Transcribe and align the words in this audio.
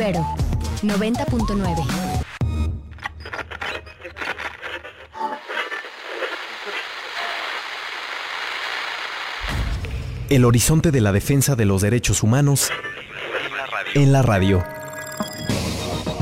Ibero 0.00 0.24
90.9. 0.82 1.84
El 10.30 10.46
horizonte 10.46 10.90
de 10.90 11.02
la 11.02 11.12
defensa 11.12 11.54
de 11.54 11.66
los 11.66 11.82
derechos 11.82 12.22
humanos 12.22 12.70
en 13.92 14.10
la 14.12 14.22
radio. 14.22 14.64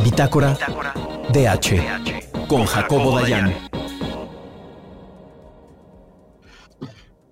Bitácora 0.03 0.59
DH 1.33 2.49
con 2.49 2.67
Jacobo 2.67 3.21
Dayan. 3.21 3.68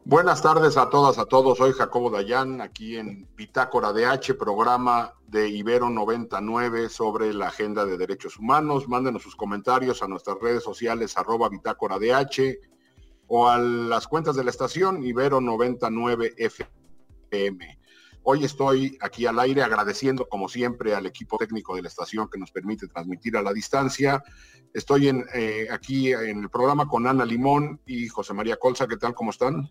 Buenas 0.09 0.41
tardes 0.41 0.77
a 0.77 0.89
todas, 0.89 1.19
a 1.19 1.25
todos. 1.25 1.59
Soy 1.59 1.73
Jacobo 1.73 2.11
Dayan, 2.11 2.61
aquí 2.61 2.97
en 2.97 3.27
Bitácora 3.35 3.93
DH, 3.93 4.35
programa 4.39 5.15
de 5.27 5.49
Ibero 5.49 5.91
99 5.91 6.89
sobre 6.91 7.35
la 7.35 7.49
agenda 7.49 7.85
de 7.85 7.99
derechos 7.99 8.37
humanos. 8.39 8.87
Mándenos 8.87 9.25
sus 9.25 9.35
comentarios 9.35 10.05
a 10.05 10.07
nuestras 10.07 10.39
redes 10.41 10.63
sociales, 10.63 11.19
arroba 11.19 11.49
Bitácora 11.49 11.99
DH, 11.99 12.57
o 13.27 13.49
a 13.49 13.59
las 13.59 14.07
cuentas 14.07 14.37
de 14.37 14.45
la 14.45 14.51
estación 14.51 15.05
Ibero 15.05 15.41
99 15.41 16.35
FM. 16.37 17.79
Hoy 18.23 18.45
estoy 18.45 18.97
aquí 19.01 19.27
al 19.27 19.41
aire 19.41 19.65
agradeciendo 19.65 20.29
como 20.29 20.49
siempre 20.49 20.95
al 20.95 21.07
equipo 21.07 21.37
técnico 21.37 21.75
de 21.75 21.83
la 21.83 21.89
estación 21.89 22.29
que 22.29 22.39
nos 22.39 22.53
permite 22.53 22.87
transmitir 22.87 23.37
a 23.37 23.43
la 23.43 23.53
distancia. 23.53 24.23
Estoy 24.73 25.09
eh, 25.35 25.67
aquí 25.69 26.13
en 26.13 26.45
el 26.45 26.49
programa 26.49 26.87
con 26.87 27.09
Ana 27.09 27.25
Limón 27.25 27.81
y 27.87 28.07
José 28.07 28.35
María 28.35 28.55
Colza. 28.55 28.87
¿Qué 28.87 28.99
tal? 28.99 29.13
¿Cómo 29.13 29.33
están? 29.33 29.69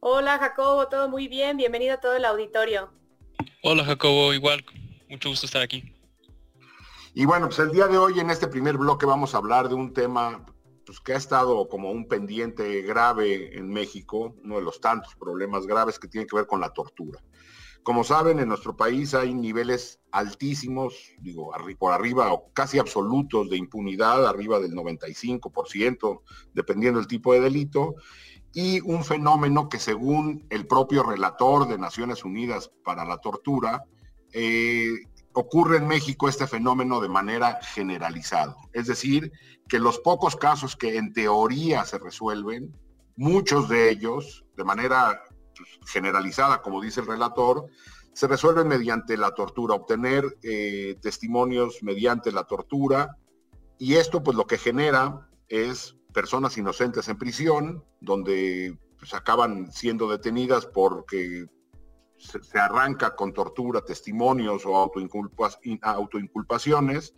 Hola 0.00 0.38
Jacobo, 0.38 0.88
todo 0.88 1.08
muy 1.08 1.28
bien. 1.28 1.56
Bienvenido 1.56 1.94
a 1.94 2.00
todo 2.00 2.14
el 2.14 2.24
auditorio. 2.24 2.90
Hola 3.62 3.84
Jacobo, 3.84 4.32
igual. 4.32 4.64
Mucho 5.08 5.30
gusto 5.30 5.46
estar 5.46 5.62
aquí. 5.62 5.94
Y 7.14 7.24
bueno, 7.24 7.46
pues 7.46 7.60
el 7.60 7.70
día 7.70 7.86
de 7.86 7.96
hoy 7.96 8.18
en 8.18 8.30
este 8.30 8.48
primer 8.48 8.76
bloque 8.76 9.06
vamos 9.06 9.34
a 9.34 9.38
hablar 9.38 9.68
de 9.68 9.74
un 9.74 9.92
tema 9.92 10.44
pues, 10.84 11.00
que 11.00 11.12
ha 11.12 11.16
estado 11.16 11.68
como 11.68 11.90
un 11.90 12.08
pendiente 12.08 12.82
grave 12.82 13.56
en 13.56 13.68
México, 13.68 14.34
uno 14.42 14.56
de 14.56 14.62
los 14.62 14.80
tantos 14.80 15.14
problemas 15.14 15.66
graves 15.66 15.98
que 15.98 16.08
tiene 16.08 16.26
que 16.26 16.36
ver 16.36 16.46
con 16.46 16.60
la 16.60 16.70
tortura. 16.70 17.20
Como 17.84 18.02
saben, 18.02 18.38
en 18.38 18.48
nuestro 18.48 18.76
país 18.76 19.12
hay 19.12 19.34
niveles 19.34 20.00
altísimos, 20.10 20.94
digo, 21.20 21.52
por 21.78 21.92
arriba 21.92 22.32
o 22.32 22.50
casi 22.54 22.78
absolutos 22.78 23.50
de 23.50 23.58
impunidad, 23.58 24.26
arriba 24.26 24.58
del 24.58 24.72
95%, 24.72 26.22
dependiendo 26.54 26.98
del 26.98 27.06
tipo 27.06 27.34
de 27.34 27.40
delito, 27.40 27.94
y 28.54 28.80
un 28.80 29.04
fenómeno 29.04 29.68
que 29.68 29.80
según 29.80 30.46
el 30.48 30.66
propio 30.66 31.02
relator 31.02 31.66
de 31.66 31.76
Naciones 31.76 32.24
Unidas 32.24 32.70
para 32.84 33.04
la 33.04 33.18
Tortura, 33.18 33.84
eh, 34.32 34.94
ocurre 35.32 35.78
en 35.78 35.88
México 35.88 36.28
este 36.28 36.46
fenómeno 36.46 37.00
de 37.00 37.08
manera 37.08 37.58
generalizada. 37.62 38.56
Es 38.72 38.86
decir, 38.86 39.32
que 39.68 39.80
los 39.80 39.98
pocos 39.98 40.36
casos 40.36 40.76
que 40.76 40.96
en 40.96 41.12
teoría 41.12 41.84
se 41.84 41.98
resuelven, 41.98 42.72
muchos 43.16 43.68
de 43.68 43.90
ellos, 43.90 44.44
de 44.56 44.64
manera 44.64 45.20
pues, 45.56 45.92
generalizada, 45.92 46.62
como 46.62 46.80
dice 46.80 47.00
el 47.00 47.08
relator, 47.08 47.66
se 48.12 48.28
resuelven 48.28 48.68
mediante 48.68 49.16
la 49.16 49.32
tortura, 49.32 49.74
obtener 49.74 50.38
eh, 50.44 50.96
testimonios 51.02 51.82
mediante 51.82 52.30
la 52.30 52.44
tortura, 52.44 53.18
y 53.78 53.94
esto 53.94 54.22
pues 54.22 54.36
lo 54.36 54.46
que 54.46 54.58
genera 54.58 55.28
es 55.48 55.96
personas 56.14 56.56
inocentes 56.56 57.06
en 57.08 57.18
prisión, 57.18 57.84
donde 58.00 58.78
pues, 58.98 59.12
acaban 59.12 59.70
siendo 59.70 60.08
detenidas 60.08 60.64
porque 60.64 61.44
se, 62.16 62.58
arranca 62.58 63.14
con 63.14 63.34
tortura, 63.34 63.82
testimonios 63.82 64.64
o 64.64 64.74
autoinculpaciones. 64.76 67.12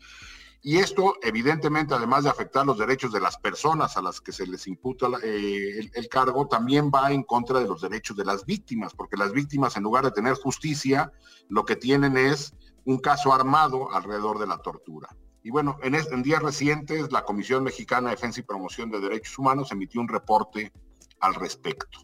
Y 0.62 0.78
esto, 0.78 1.14
evidentemente, 1.22 1.94
además 1.94 2.24
de 2.24 2.30
afectar 2.30 2.67
los 2.67 2.78
derechos 2.78 3.12
de 3.12 3.20
las 3.20 3.36
personas 3.36 3.97
a 3.97 4.02
las 4.02 4.20
que 4.20 4.33
se 4.33 4.48
les 4.48 4.67
imputa 4.67 5.06
eh, 5.22 5.89
el, 5.95 6.08
cargo, 6.08 6.48
también 6.48 6.90
va 6.92 7.12
en 7.12 7.23
contra 7.23 7.61
de 7.61 7.68
los 7.68 7.83
derechos 7.83 8.17
de 8.17 8.24
las 8.24 8.45
víctimas, 8.45 8.92
porque 8.92 9.17
las 9.17 9.30
víctimas, 9.30 9.77
en 9.77 9.85
lugar 9.85 10.05
de 10.05 10.11
tener 10.11 10.35
justicia, 10.35 11.12
lo 11.48 11.64
que 11.64 11.77
tienen 11.77 12.17
es 12.17 12.52
un 12.85 12.98
caso 12.98 13.33
armado 13.33 13.92
alrededor 13.92 14.40
de 14.40 14.48
la 14.48 14.58
tortura. 14.58 15.08
Y 15.46 15.51
bueno, 15.51 15.79
en, 15.80 15.95
en 15.95 16.23
días 16.24 16.42
recientes, 16.42 17.12
la 17.12 17.23
Comisión 17.23 17.62
Mexicana 17.62 18.08
de 18.08 18.17
Defensa 18.17 18.40
y 18.40 18.42
Promoción 18.42 18.90
de 18.90 18.98
Derechos 18.98 19.39
Humanos 19.39 19.70
emitió 19.70 20.01
un 20.01 20.08
reporte 20.08 20.73
al 21.20 21.36
respecto. 21.36 22.01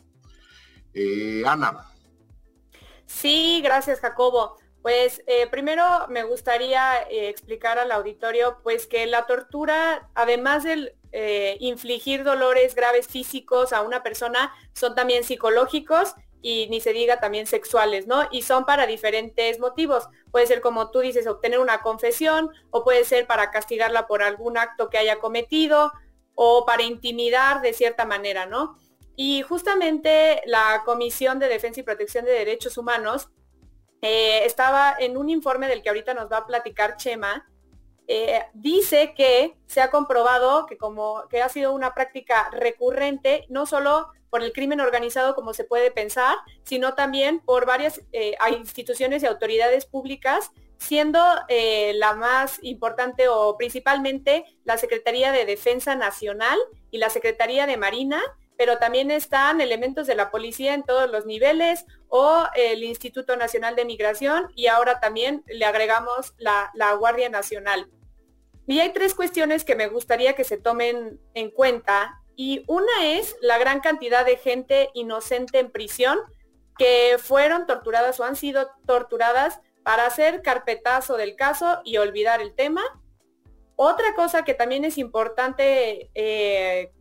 Eh, 0.94 1.42
Ana. 1.44 1.90
Sí, 3.04 3.60
gracias 3.60 3.98
Jacobo. 3.98 4.58
Pues 4.80 5.24
eh, 5.26 5.48
primero 5.48 5.82
me 6.08 6.22
gustaría 6.22 7.02
eh, 7.10 7.30
explicar 7.30 7.80
al 7.80 7.90
auditorio 7.90 8.58
pues 8.62 8.86
que 8.86 9.06
la 9.06 9.26
tortura, 9.26 10.08
además 10.14 10.62
de 10.62 10.94
eh, 11.10 11.56
infligir 11.58 12.22
dolores 12.22 12.76
graves 12.76 13.08
físicos 13.08 13.72
a 13.72 13.82
una 13.82 14.04
persona, 14.04 14.54
son 14.72 14.94
también 14.94 15.24
psicológicos 15.24 16.14
y 16.42 16.66
ni 16.68 16.80
se 16.80 16.92
diga 16.92 17.20
también 17.20 17.46
sexuales, 17.46 18.06
¿no? 18.06 18.28
Y 18.32 18.42
son 18.42 18.64
para 18.64 18.86
diferentes 18.86 19.60
motivos. 19.60 20.08
Puede 20.30 20.46
ser 20.46 20.60
como 20.60 20.90
tú 20.90 20.98
dices, 20.98 21.26
obtener 21.26 21.60
una 21.60 21.80
confesión 21.80 22.50
o 22.70 22.84
puede 22.84 23.04
ser 23.04 23.26
para 23.26 23.50
castigarla 23.50 24.06
por 24.08 24.22
algún 24.22 24.58
acto 24.58 24.90
que 24.90 24.98
haya 24.98 25.20
cometido 25.20 25.92
o 26.34 26.66
para 26.66 26.82
intimidar 26.82 27.62
de 27.62 27.72
cierta 27.72 28.04
manera, 28.04 28.46
¿no? 28.46 28.76
Y 29.14 29.42
justamente 29.42 30.42
la 30.46 30.82
Comisión 30.84 31.38
de 31.38 31.48
Defensa 31.48 31.80
y 31.80 31.84
Protección 31.84 32.24
de 32.24 32.32
Derechos 32.32 32.76
Humanos 32.76 33.28
eh, 34.00 34.44
estaba 34.44 34.96
en 34.98 35.16
un 35.16 35.28
informe 35.28 35.68
del 35.68 35.82
que 35.82 35.90
ahorita 35.90 36.12
nos 36.12 36.30
va 36.30 36.38
a 36.38 36.46
platicar 36.46 36.96
Chema, 36.96 37.46
eh, 38.08 38.46
dice 38.52 39.14
que 39.16 39.56
se 39.72 39.80
ha 39.80 39.90
comprobado 39.90 40.66
que 40.66 40.76
como 40.76 41.26
que 41.30 41.40
ha 41.40 41.48
sido 41.48 41.72
una 41.72 41.94
práctica 41.94 42.50
recurrente, 42.52 43.46
no 43.48 43.64
solo 43.64 44.08
por 44.28 44.42
el 44.42 44.52
crimen 44.52 44.80
organizado 44.80 45.34
como 45.34 45.54
se 45.54 45.64
puede 45.64 45.90
pensar, 45.90 46.36
sino 46.62 46.94
también 46.94 47.40
por 47.40 47.64
varias 47.64 48.02
eh, 48.12 48.36
instituciones 48.56 49.22
y 49.22 49.26
autoridades 49.26 49.86
públicas, 49.86 50.50
siendo 50.78 51.20
la 51.48 52.14
más 52.14 52.58
importante 52.62 53.28
o 53.28 53.56
principalmente 53.56 54.44
la 54.64 54.76
Secretaría 54.78 55.30
de 55.30 55.44
Defensa 55.46 55.94
Nacional 55.94 56.58
y 56.90 56.98
la 56.98 57.08
Secretaría 57.08 57.66
de 57.66 57.76
Marina, 57.76 58.20
pero 58.56 58.78
también 58.78 59.10
están 59.10 59.60
elementos 59.60 60.06
de 60.06 60.14
la 60.14 60.30
policía 60.30 60.74
en 60.74 60.84
todos 60.84 61.10
los 61.10 61.26
niveles 61.26 61.84
o 62.08 62.44
el 62.54 62.84
Instituto 62.84 63.36
Nacional 63.36 63.74
de 63.74 63.84
Migración 63.84 64.52
y 64.54 64.68
ahora 64.68 65.00
también 65.00 65.42
le 65.46 65.64
agregamos 65.64 66.34
la, 66.38 66.70
Guardia 66.98 67.28
Nacional. 67.28 67.88
Y 68.66 68.80
hay 68.80 68.92
tres 68.92 69.14
cuestiones 69.14 69.64
que 69.64 69.74
me 69.74 69.88
gustaría 69.88 70.34
que 70.34 70.44
se 70.44 70.56
tomen 70.56 71.20
en 71.34 71.50
cuenta 71.50 72.22
y 72.36 72.64
una 72.66 73.06
es 73.06 73.36
la 73.40 73.58
gran 73.58 73.80
cantidad 73.80 74.24
de 74.24 74.36
gente 74.36 74.90
inocente 74.94 75.58
en 75.58 75.70
prisión 75.70 76.18
que 76.78 77.16
fueron 77.18 77.66
torturadas 77.66 78.18
o 78.20 78.24
han 78.24 78.36
sido 78.36 78.70
torturadas 78.86 79.60
para 79.82 80.06
hacer 80.06 80.42
carpetazo 80.42 81.16
del 81.16 81.36
caso 81.36 81.80
y 81.84 81.98
olvidar 81.98 82.40
el 82.40 82.54
tema. 82.54 82.82
Otra 83.76 84.14
cosa 84.14 84.44
que 84.44 84.54
también 84.54 84.84
es 84.84 84.96
importante 84.96 86.10
eh, 86.14 86.92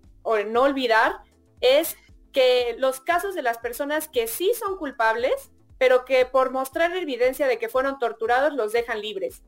no 0.47 0.63
olvidar 0.63 1.19
es 1.61 1.95
que 2.33 2.75
los 2.77 2.99
casos 3.01 3.35
de 3.35 3.41
las 3.41 3.57
personas 3.57 4.07
que 4.07 4.27
sí 4.27 4.51
son 4.57 4.77
culpables, 4.77 5.51
pero 5.77 6.05
que 6.05 6.25
por 6.25 6.51
mostrar 6.51 6.95
evidencia 6.95 7.47
de 7.47 7.57
que 7.57 7.69
fueron 7.69 7.99
torturados 7.99 8.53
los 8.53 8.71
dejan 8.71 9.01
libres. 9.01 9.43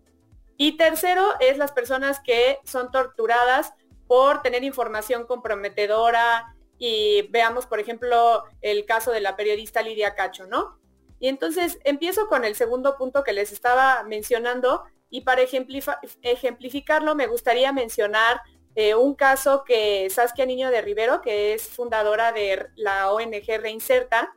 Y 0.57 0.77
tercero 0.77 1.33
es 1.39 1.57
las 1.57 1.71
personas 1.71 2.19
que 2.19 2.59
son 2.63 2.91
torturadas 2.91 3.73
por 4.07 4.41
tener 4.41 4.63
información 4.63 5.25
comprometedora 5.25 6.55
y 6.77 7.23
veamos, 7.29 7.65
por 7.65 7.79
ejemplo, 7.79 8.43
el 8.61 8.85
caso 8.85 9.11
de 9.11 9.21
la 9.21 9.35
periodista 9.35 9.81
Lidia 9.81 10.15
Cacho, 10.15 10.45
¿no? 10.45 10.79
Y 11.19 11.29
entonces 11.29 11.79
empiezo 11.83 12.27
con 12.27 12.43
el 12.43 12.55
segundo 12.55 12.97
punto 12.97 13.23
que 13.23 13.33
les 13.33 13.51
estaba 13.51 14.03
mencionando 14.03 14.83
y 15.09 15.21
para 15.21 15.43
ejemplificarlo 15.43 17.15
me 17.15 17.27
gustaría 17.27 17.71
mencionar 17.71 18.41
eh, 18.75 18.95
un 18.95 19.13
caso 19.13 19.63
que 19.63 20.09
Saskia 20.09 20.45
Niño 20.45 20.71
de 20.71 20.81
Rivero, 20.81 21.21
que 21.21 21.53
es 21.53 21.67
fundadora 21.67 22.31
de 22.31 22.67
la 22.75 23.11
ONG 23.11 23.45
Reinserta, 23.61 24.33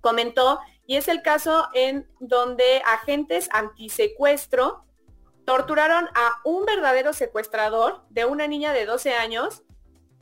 comentó, 0.00 0.60
y 0.86 0.96
es 0.96 1.08
el 1.08 1.20
caso 1.20 1.68
en 1.74 2.08
donde 2.18 2.82
agentes 2.86 3.50
antisecuestro 3.52 4.84
torturaron 5.48 6.10
a 6.14 6.42
un 6.44 6.66
verdadero 6.66 7.14
secuestrador 7.14 8.02
de 8.10 8.26
una 8.26 8.46
niña 8.46 8.74
de 8.74 8.84
12 8.84 9.14
años 9.14 9.62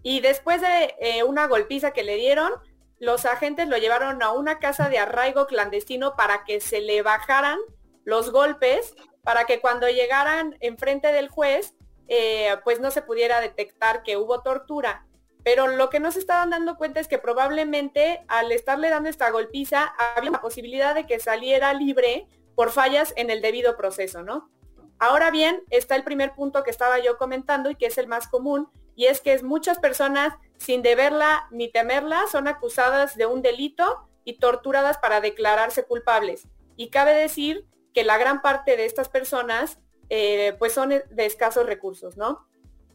y 0.05 0.21
después 0.21 0.61
de 0.61 0.95
eh, 1.01 1.25
una 1.25 1.49
golpiza 1.49 1.91
que 1.91 2.05
le 2.05 2.15
dieron, 2.15 2.53
los 3.01 3.25
agentes 3.25 3.67
lo 3.67 3.77
llevaron 3.77 4.23
a 4.23 4.31
una 4.31 4.61
casa 4.61 4.89
de 4.89 4.99
arraigo 4.99 5.49
clandestino 5.49 6.15
para 6.15 6.45
que 6.45 6.61
se 6.61 6.81
le 6.81 7.03
bajaran 7.03 7.59
los 8.05 8.31
golpes, 8.31 8.95
para 9.25 9.47
que 9.47 9.61
cuando 9.61 9.89
llegaran 9.89 10.57
enfrente 10.61 11.11
del 11.11 11.29
juez 11.29 11.75
eh, 12.07 12.57
pues 12.63 12.79
no 12.79 12.93
se 12.93 13.03
pudiera 13.03 13.41
detectar 13.41 14.05
que 14.05 14.17
hubo 14.17 14.43
tortura. 14.43 15.09
Pero 15.43 15.67
lo 15.67 15.91
que 15.91 15.99
no 15.99 16.13
se 16.13 16.21
estaban 16.21 16.51
dando 16.51 16.77
cuenta 16.77 17.01
es 17.01 17.09
que 17.09 17.19
probablemente 17.19 18.23
al 18.29 18.53
estarle 18.53 18.91
dando 18.91 19.09
esta 19.09 19.29
golpiza 19.31 19.93
había 19.99 20.31
la 20.31 20.41
posibilidad 20.41 20.95
de 20.95 21.05
que 21.05 21.19
saliera 21.19 21.75
libre 21.75 22.29
por 22.55 22.71
fallas 22.71 23.13
en 23.17 23.31
el 23.31 23.43
debido 23.43 23.77
proceso, 23.77 24.23
¿no? 24.23 24.53
Ahora 24.99 25.31
bien, 25.31 25.63
está 25.71 25.97
el 25.97 26.05
primer 26.05 26.35
punto 26.35 26.63
que 26.63 26.71
estaba 26.71 26.99
yo 26.99 27.19
comentando 27.19 27.71
y 27.71 27.77
que 27.77 27.87
es 27.87 27.99
el 27.99 28.07
más 28.07 28.29
común, 28.29 28.69
y 28.95 29.07
es 29.07 29.21
que 29.21 29.41
muchas 29.43 29.79
personas, 29.79 30.33
sin 30.57 30.83
deberla 30.83 31.47
ni 31.51 31.71
temerla, 31.71 32.27
son 32.33 32.49
acusadas 32.49 33.17
de 33.17 33.27
un 33.27 33.43
delito 33.43 34.09
y 34.25 34.39
torturadas 34.39 34.99
para 34.99 35.21
declararse 35.21 35.85
culpables. 35.85 36.49
Y 36.77 36.89
cabe 36.89 37.13
decir 37.13 37.67
que 37.93 38.05
la 38.05 38.17
gran 38.17 38.41
parte 38.41 38.77
de 38.77 38.87
estas 38.87 39.09
personas 39.09 39.79
eh, 40.09 40.55
pues 40.59 40.73
son 40.73 40.91
de 40.91 41.27
escasos 41.27 41.67
recursos, 41.67 42.17
¿no? 42.17 42.47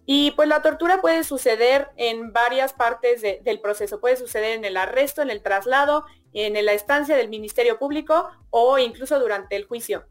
Y 0.05 0.31
pues 0.31 0.47
la 0.47 0.61
tortura 0.61 1.01
puede 1.01 1.23
suceder 1.23 1.89
en 1.95 2.33
varias 2.33 2.73
partes 2.73 3.21
del 3.21 3.61
proceso. 3.61 4.01
Puede 4.01 4.17
suceder 4.17 4.57
en 4.57 4.65
el 4.65 4.75
arresto, 4.75 5.21
en 5.21 5.29
el 5.29 5.43
traslado, 5.43 6.05
en 6.33 6.65
la 6.65 6.73
estancia 6.73 7.15
del 7.15 7.29
Ministerio 7.29 7.77
Público 7.77 8.29
o 8.49 8.79
incluso 8.79 9.19
durante 9.19 9.55
el 9.55 9.65
juicio. 9.65 10.05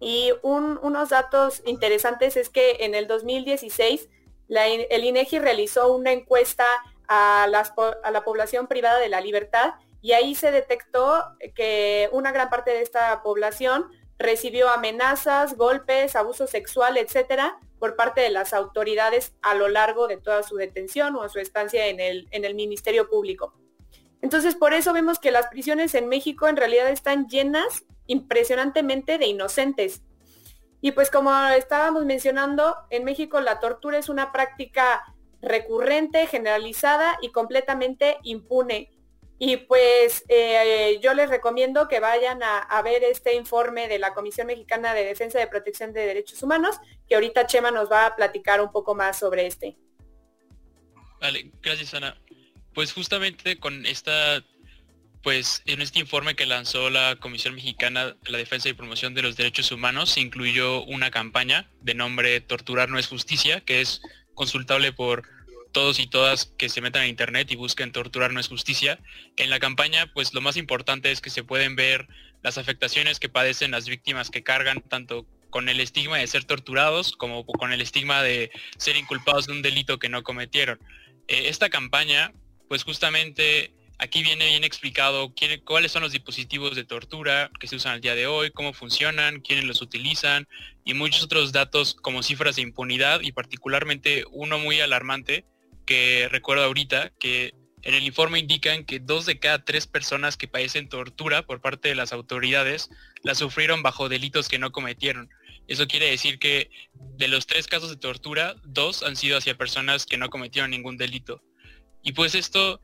Y 0.00 0.32
unos 0.42 1.10
datos 1.10 1.62
interesantes 1.66 2.38
es 2.38 2.48
que 2.48 2.78
en 2.80 2.94
el 2.94 3.06
2016 3.06 4.08
el 4.48 5.04
INEGI 5.04 5.38
realizó 5.38 5.94
una 5.94 6.10
encuesta 6.12 6.66
a, 7.06 7.46
la 7.46 8.24
población 8.24 8.66
privada 8.66 8.98
de 8.98 9.10
la 9.10 9.20
libertad 9.20 9.74
y 10.00 10.12
ahí 10.12 10.34
se 10.34 10.50
detectó 10.50 11.22
que 11.54 12.08
una 12.12 12.32
gran 12.32 12.48
parte 12.48 12.70
de 12.70 12.80
esta 12.80 13.22
población 13.22 13.90
recibió 14.18 14.70
amenazas, 14.70 15.56
golpes, 15.56 16.16
abuso 16.16 16.46
sexual, 16.46 16.96
etcétera, 16.96 17.58
por 17.78 17.96
parte 17.96 18.22
de 18.22 18.30
las 18.30 18.54
autoridades 18.54 19.34
a 19.42 19.54
lo 19.54 19.68
largo 19.68 20.08
de 20.08 20.16
toda 20.16 20.42
su 20.42 20.56
detención 20.56 21.14
o 21.16 21.28
su 21.28 21.38
estancia 21.38 21.86
en 21.88 22.00
el 22.00 22.54
Ministerio 22.54 23.08
Público. 23.08 23.59
Entonces, 24.22 24.54
por 24.54 24.74
eso 24.74 24.92
vemos 24.92 25.18
que 25.18 25.30
las 25.30 25.46
prisiones 25.48 25.94
en 25.94 26.08
México 26.08 26.48
en 26.48 26.56
realidad 26.56 26.90
están 26.90 27.28
llenas 27.28 27.84
impresionantemente 28.06 29.18
de 29.18 29.26
inocentes. 29.26 30.02
Y 30.80 30.92
pues 30.92 31.10
como 31.10 31.32
estábamos 31.48 32.04
mencionando, 32.04 32.74
en 32.90 33.04
México 33.04 33.40
la 33.40 33.60
tortura 33.60 33.98
es 33.98 34.08
una 34.08 34.32
práctica 34.32 35.04
recurrente, 35.42 36.26
generalizada 36.26 37.18
y 37.22 37.30
completamente 37.30 38.18
impune. 38.22 38.90
Y 39.38 39.56
pues 39.56 40.24
eh, 40.28 40.98
yo 41.02 41.14
les 41.14 41.30
recomiendo 41.30 41.88
que 41.88 42.00
vayan 42.00 42.42
a, 42.42 42.82
ver 42.82 43.04
este 43.04 43.34
informe 43.34 43.88
de 43.88 43.98
la 43.98 44.12
Comisión 44.12 44.46
Mexicana 44.46 44.92
de 44.92 45.04
Defensa 45.04 45.38
de 45.38 45.46
Protección 45.46 45.94
de 45.94 46.04
Derechos 46.04 46.42
Humanos, 46.42 46.76
que 47.08 47.14
ahorita 47.14 47.46
Chema 47.46 47.70
nos 47.70 47.90
va 47.90 48.04
a 48.04 48.16
platicar 48.16 48.60
un 48.60 48.70
poco 48.70 48.94
más 48.94 49.18
sobre 49.18 49.46
este. 49.46 49.78
Vale, 51.20 51.52
gracias 51.62 51.94
Ana. 51.94 52.20
Pues 52.74 52.92
justamente 52.92 53.58
con 53.58 53.84
esta, 53.86 54.44
pues 55.22 55.62
en 55.66 55.82
este 55.82 55.98
informe 55.98 56.36
que 56.36 56.46
lanzó 56.46 56.90
la 56.90 57.16
Comisión 57.16 57.54
Mexicana 57.54 58.16
de 58.22 58.30
la 58.30 58.38
Defensa 58.38 58.68
y 58.68 58.74
Promoción 58.74 59.14
de 59.14 59.22
los 59.22 59.36
Derechos 59.36 59.72
Humanos, 59.72 60.10
se 60.10 60.20
incluyó 60.20 60.84
una 60.84 61.10
campaña 61.10 61.68
de 61.80 61.94
nombre 61.94 62.40
Torturar 62.40 62.88
no 62.88 62.98
es 62.98 63.08
justicia, 63.08 63.60
que 63.60 63.80
es 63.80 64.02
consultable 64.34 64.92
por 64.92 65.28
todos 65.72 65.98
y 66.00 66.06
todas 66.06 66.46
que 66.56 66.68
se 66.68 66.80
metan 66.80 67.02
a 67.02 67.06
internet 67.06 67.50
y 67.50 67.56
busquen 67.56 67.92
torturar 67.92 68.32
no 68.32 68.40
es 68.40 68.48
justicia. 68.48 68.98
En 69.36 69.50
la 69.50 69.58
campaña, 69.58 70.12
pues 70.12 70.34
lo 70.34 70.40
más 70.40 70.56
importante 70.56 71.10
es 71.10 71.20
que 71.20 71.30
se 71.30 71.44
pueden 71.44 71.76
ver 71.76 72.08
las 72.42 72.58
afectaciones 72.58 73.20
que 73.20 73.28
padecen 73.28 73.70
las 73.70 73.88
víctimas 73.88 74.30
que 74.30 74.42
cargan 74.42 74.80
tanto 74.80 75.26
con 75.50 75.68
el 75.68 75.80
estigma 75.80 76.18
de 76.18 76.26
ser 76.26 76.44
torturados 76.44 77.16
como 77.16 77.44
con 77.44 77.72
el 77.72 77.80
estigma 77.80 78.22
de 78.22 78.50
ser 78.78 78.96
inculpados 78.96 79.46
de 79.46 79.52
un 79.52 79.62
delito 79.62 79.98
que 79.98 80.08
no 80.08 80.22
cometieron. 80.22 80.78
Eh, 81.28 81.48
esta 81.48 81.70
campaña, 81.70 82.32
pues 82.70 82.84
justamente 82.84 83.74
aquí 83.98 84.22
viene 84.22 84.46
bien 84.46 84.62
explicado 84.62 85.34
cuáles 85.64 85.90
son 85.90 86.02
los 86.02 86.12
dispositivos 86.12 86.76
de 86.76 86.84
tortura 86.84 87.50
que 87.58 87.66
se 87.66 87.74
usan 87.74 87.94
al 87.94 88.00
día 88.00 88.14
de 88.14 88.28
hoy, 88.28 88.52
cómo 88.52 88.72
funcionan, 88.72 89.40
quiénes 89.40 89.64
los 89.64 89.82
utilizan 89.82 90.46
y 90.84 90.94
muchos 90.94 91.24
otros 91.24 91.50
datos 91.50 91.94
como 91.94 92.22
cifras 92.22 92.54
de 92.54 92.62
impunidad 92.62 93.22
y 93.22 93.32
particularmente 93.32 94.22
uno 94.30 94.60
muy 94.60 94.80
alarmante 94.80 95.46
que 95.84 96.28
recuerdo 96.30 96.62
ahorita, 96.62 97.10
que 97.18 97.54
en 97.82 97.94
el 97.94 98.04
informe 98.04 98.38
indican 98.38 98.84
que 98.84 99.00
dos 99.00 99.26
de 99.26 99.40
cada 99.40 99.64
tres 99.64 99.88
personas 99.88 100.36
que 100.36 100.46
padecen 100.46 100.88
tortura 100.88 101.44
por 101.44 101.60
parte 101.60 101.88
de 101.88 101.96
las 101.96 102.12
autoridades 102.12 102.88
la 103.24 103.34
sufrieron 103.34 103.82
bajo 103.82 104.08
delitos 104.08 104.48
que 104.48 104.60
no 104.60 104.70
cometieron. 104.70 105.28
Eso 105.66 105.88
quiere 105.88 106.08
decir 106.08 106.38
que 106.38 106.70
de 106.94 107.26
los 107.26 107.48
tres 107.48 107.66
casos 107.66 107.90
de 107.90 107.96
tortura, 107.96 108.54
dos 108.62 109.02
han 109.02 109.16
sido 109.16 109.38
hacia 109.38 109.58
personas 109.58 110.06
que 110.06 110.18
no 110.18 110.30
cometieron 110.30 110.70
ningún 110.70 110.96
delito. 110.96 111.42
Y 112.02 112.12
pues 112.12 112.34
esto, 112.34 112.80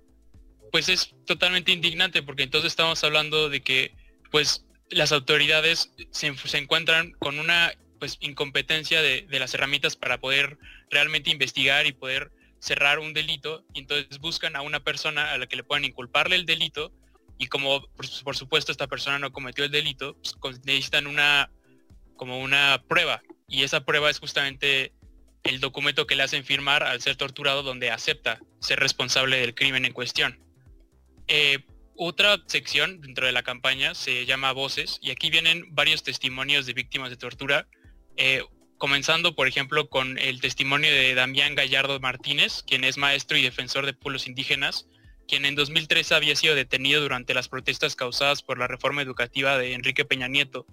pues 0.72 0.88
es 0.88 1.14
totalmente 1.26 1.72
indignante 1.72 2.22
porque 2.22 2.42
entonces 2.42 2.72
estamos 2.72 3.02
hablando 3.04 3.48
de 3.48 3.62
que 3.62 3.94
pues 4.30 4.64
las 4.90 5.12
autoridades 5.12 5.92
se, 6.10 6.34
encuentran 6.58 7.12
con 7.12 7.38
una 7.38 7.72
pues 7.98 8.18
incompetencia 8.20 9.00
de, 9.02 9.22
de 9.22 9.38
las 9.38 9.54
herramientas 9.54 9.96
para 9.96 10.18
poder 10.18 10.58
realmente 10.90 11.30
investigar 11.30 11.86
y 11.86 11.92
poder 11.92 12.30
cerrar 12.58 12.98
un 12.98 13.14
delito 13.14 13.64
y 13.74 13.80
entonces 13.80 14.18
buscan 14.18 14.56
a 14.56 14.62
una 14.62 14.80
persona 14.80 15.32
a 15.32 15.38
la 15.38 15.46
que 15.46 15.56
le 15.56 15.64
puedan 15.64 15.84
inculparle 15.84 16.36
el 16.36 16.46
delito 16.46 16.92
y 17.38 17.46
como 17.46 17.86
por, 18.24 18.36
supuesto 18.36 18.72
esta 18.72 18.86
persona 18.86 19.18
no 19.18 19.32
cometió 19.32 19.64
el 19.64 19.70
delito, 19.70 20.16
pues, 20.40 20.64
necesitan 20.64 21.06
una 21.06 21.50
como 22.16 22.40
una 22.40 22.82
prueba 22.88 23.22
y 23.46 23.62
esa 23.62 23.84
prueba 23.84 24.10
es 24.10 24.18
justamente 24.18 24.92
el 25.48 25.60
documento 25.60 26.06
que 26.06 26.16
le 26.16 26.22
hacen 26.22 26.44
firmar 26.44 26.82
al 26.82 27.00
ser 27.00 27.16
torturado 27.16 27.62
donde 27.62 27.90
acepta 27.90 28.40
ser 28.60 28.80
responsable 28.80 29.38
del 29.38 29.54
crimen 29.54 29.84
en 29.84 29.92
cuestión. 29.92 30.38
Eh, 31.28 31.60
otra 31.96 32.38
sección 32.46 33.00
dentro 33.00 33.26
de 33.26 33.32
la 33.32 33.42
campaña 33.42 33.94
se 33.94 34.26
llama 34.26 34.52
Voces 34.52 34.98
y 35.00 35.10
aquí 35.10 35.30
vienen 35.30 35.74
varios 35.74 36.02
testimonios 36.02 36.66
de 36.66 36.74
víctimas 36.74 37.10
de 37.10 37.16
tortura. 37.16 37.68
Eh, 38.16 38.42
comenzando 38.78 39.34
por 39.34 39.48
ejemplo 39.48 39.88
con 39.88 40.18
el 40.18 40.40
testimonio 40.40 40.90
de 40.90 41.14
Damián 41.14 41.54
Gallardo 41.54 41.98
Martínez, 42.00 42.62
quien 42.66 42.84
es 42.84 42.98
maestro 42.98 43.38
y 43.38 43.42
defensor 43.42 43.86
de 43.86 43.94
pueblos 43.94 44.26
indígenas, 44.26 44.86
quien 45.26 45.44
en 45.44 45.54
2013 45.54 46.14
había 46.14 46.36
sido 46.36 46.54
detenido 46.54 47.00
durante 47.00 47.34
las 47.34 47.48
protestas 47.48 47.96
causadas 47.96 48.42
por 48.42 48.58
la 48.58 48.68
reforma 48.68 49.02
educativa 49.02 49.58
de 49.58 49.72
Enrique 49.72 50.04
Peña 50.04 50.28
Nieto. 50.28 50.66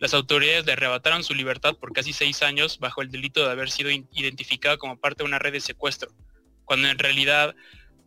Las 0.00 0.14
autoridades 0.14 0.64
le 0.64 0.72
arrebataron 0.72 1.24
su 1.24 1.34
libertad 1.34 1.74
por 1.76 1.92
casi 1.92 2.12
seis 2.12 2.42
años 2.42 2.78
bajo 2.78 3.02
el 3.02 3.10
delito 3.10 3.44
de 3.44 3.50
haber 3.50 3.70
sido 3.70 3.90
identificado 3.90 4.78
como 4.78 4.98
parte 4.98 5.22
de 5.22 5.28
una 5.28 5.38
red 5.38 5.52
de 5.52 5.60
secuestro, 5.60 6.12
cuando 6.64 6.88
en 6.88 6.98
realidad 6.98 7.56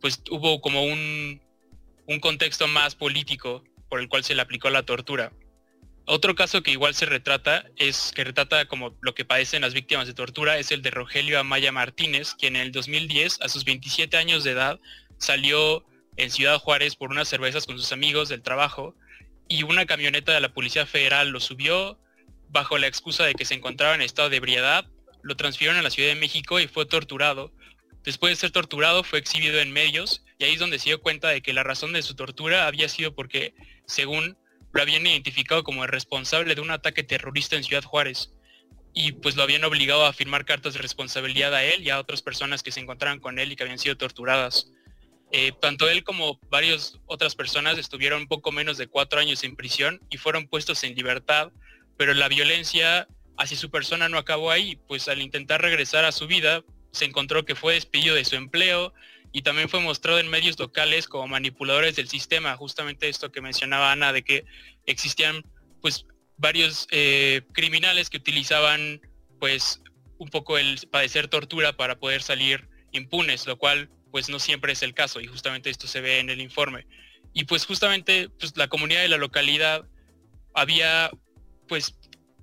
pues 0.00 0.22
hubo 0.30 0.60
como 0.60 0.84
un, 0.84 1.40
un 2.06 2.20
contexto 2.20 2.66
más 2.66 2.94
político 2.94 3.62
por 3.88 4.00
el 4.00 4.08
cual 4.08 4.24
se 4.24 4.34
le 4.34 4.42
aplicó 4.42 4.70
la 4.70 4.84
tortura. 4.84 5.32
Otro 6.04 6.34
caso 6.34 6.62
que 6.62 6.72
igual 6.72 6.94
se 6.94 7.06
retrata 7.06 7.64
es 7.76 8.12
que 8.14 8.24
retrata 8.24 8.66
como 8.66 8.96
lo 9.02 9.14
que 9.14 9.24
padecen 9.24 9.62
las 9.62 9.74
víctimas 9.74 10.08
de 10.08 10.14
tortura 10.14 10.58
es 10.58 10.72
el 10.72 10.82
de 10.82 10.90
Rogelio 10.90 11.38
Amaya 11.38 11.70
Martínez, 11.70 12.34
quien 12.34 12.56
en 12.56 12.62
el 12.62 12.72
2010, 12.72 13.40
a 13.40 13.48
sus 13.48 13.64
27 13.64 14.16
años 14.16 14.42
de 14.42 14.50
edad, 14.50 14.80
salió 15.18 15.84
en 16.16 16.30
Ciudad 16.30 16.58
Juárez 16.58 16.96
por 16.96 17.10
unas 17.10 17.28
cervezas 17.28 17.66
con 17.66 17.78
sus 17.78 17.92
amigos 17.92 18.28
del 18.28 18.42
trabajo 18.42 18.96
y 19.48 19.62
una 19.64 19.86
camioneta 19.86 20.32
de 20.32 20.40
la 20.40 20.52
Policía 20.52 20.86
Federal 20.86 21.30
lo 21.30 21.40
subió 21.40 21.98
bajo 22.48 22.78
la 22.78 22.86
excusa 22.86 23.24
de 23.24 23.34
que 23.34 23.44
se 23.44 23.54
encontraba 23.54 23.94
en 23.94 24.02
estado 24.02 24.30
de 24.30 24.36
ebriedad, 24.36 24.86
lo 25.22 25.36
transfirieron 25.36 25.78
a 25.78 25.82
la 25.82 25.90
Ciudad 25.90 26.10
de 26.10 26.20
México 26.20 26.60
y 26.60 26.68
fue 26.68 26.86
torturado. 26.86 27.52
Después 28.04 28.32
de 28.32 28.36
ser 28.36 28.50
torturado 28.50 29.04
fue 29.04 29.18
exhibido 29.18 29.60
en 29.60 29.72
medios 29.72 30.24
y 30.38 30.44
ahí 30.44 30.54
es 30.54 30.58
donde 30.58 30.78
se 30.78 30.90
dio 30.90 31.00
cuenta 31.00 31.28
de 31.28 31.40
que 31.40 31.52
la 31.52 31.62
razón 31.62 31.92
de 31.92 32.02
su 32.02 32.14
tortura 32.14 32.66
había 32.66 32.88
sido 32.88 33.14
porque, 33.14 33.54
según 33.86 34.36
lo 34.72 34.82
habían 34.82 35.06
identificado 35.06 35.64
como 35.64 35.84
el 35.84 35.90
responsable 35.90 36.54
de 36.54 36.60
un 36.60 36.70
ataque 36.70 37.02
terrorista 37.02 37.56
en 37.56 37.64
Ciudad 37.64 37.84
Juárez 37.84 38.32
y 38.94 39.12
pues 39.12 39.36
lo 39.36 39.42
habían 39.42 39.64
obligado 39.64 40.04
a 40.04 40.12
firmar 40.12 40.44
cartas 40.44 40.74
de 40.74 40.80
responsabilidad 40.80 41.54
a 41.54 41.64
él 41.64 41.82
y 41.82 41.90
a 41.90 41.98
otras 41.98 42.22
personas 42.22 42.62
que 42.62 42.72
se 42.72 42.80
encontraban 42.80 43.20
con 43.20 43.38
él 43.38 43.52
y 43.52 43.56
que 43.56 43.62
habían 43.62 43.78
sido 43.78 43.96
torturadas. 43.96 44.70
Eh, 45.32 45.52
tanto 45.60 45.88
él 45.88 46.04
como 46.04 46.38
varias 46.50 46.98
otras 47.06 47.34
personas 47.34 47.78
estuvieron 47.78 48.26
poco 48.26 48.52
menos 48.52 48.76
de 48.76 48.86
cuatro 48.86 49.18
años 49.18 49.42
en 49.44 49.56
prisión 49.56 50.00
y 50.10 50.18
fueron 50.18 50.46
puestos 50.46 50.84
en 50.84 50.94
libertad, 50.94 51.50
pero 51.96 52.12
la 52.12 52.28
violencia 52.28 53.08
hacia 53.38 53.56
su 53.56 53.70
persona 53.70 54.08
no 54.08 54.18
acabó 54.18 54.50
ahí, 54.50 54.78
pues 54.88 55.08
al 55.08 55.22
intentar 55.22 55.62
regresar 55.62 56.04
a 56.04 56.12
su 56.12 56.26
vida 56.26 56.62
se 56.90 57.06
encontró 57.06 57.46
que 57.46 57.54
fue 57.54 57.74
despedido 57.74 58.14
de 58.14 58.26
su 58.26 58.36
empleo, 58.36 58.92
y 59.32 59.42
también 59.42 59.68
fue 59.68 59.80
mostrado 59.80 60.18
en 60.18 60.28
medios 60.28 60.58
locales 60.58 61.08
como 61.08 61.26
manipuladores 61.26 61.96
del 61.96 62.08
sistema, 62.08 62.54
justamente 62.56 63.08
esto 63.08 63.32
que 63.32 63.40
mencionaba 63.40 63.90
Ana, 63.90 64.12
de 64.12 64.22
que 64.22 64.44
existían 64.84 65.42
pues 65.80 66.06
varios 66.36 66.86
eh, 66.90 67.42
criminales 67.52 68.10
que 68.10 68.18
utilizaban 68.18 69.00
pues 69.40 69.82
un 70.18 70.28
poco 70.28 70.58
el 70.58 70.78
padecer 70.90 71.28
tortura 71.28 71.72
para 71.76 71.98
poder 71.98 72.22
salir 72.22 72.68
impunes, 72.92 73.46
lo 73.46 73.56
cual 73.56 73.88
pues 74.12 74.28
no 74.28 74.38
siempre 74.38 74.74
es 74.74 74.82
el 74.82 74.94
caso 74.94 75.20
y 75.20 75.26
justamente 75.26 75.70
esto 75.70 75.88
se 75.88 76.00
ve 76.00 76.20
en 76.20 76.30
el 76.30 76.40
informe. 76.40 76.86
Y 77.32 77.44
pues 77.44 77.66
justamente 77.66 78.28
pues, 78.28 78.56
la 78.56 78.68
comunidad 78.68 79.00
de 79.00 79.08
la 79.08 79.16
localidad 79.16 79.88
había 80.54 81.10
pues 81.66 81.98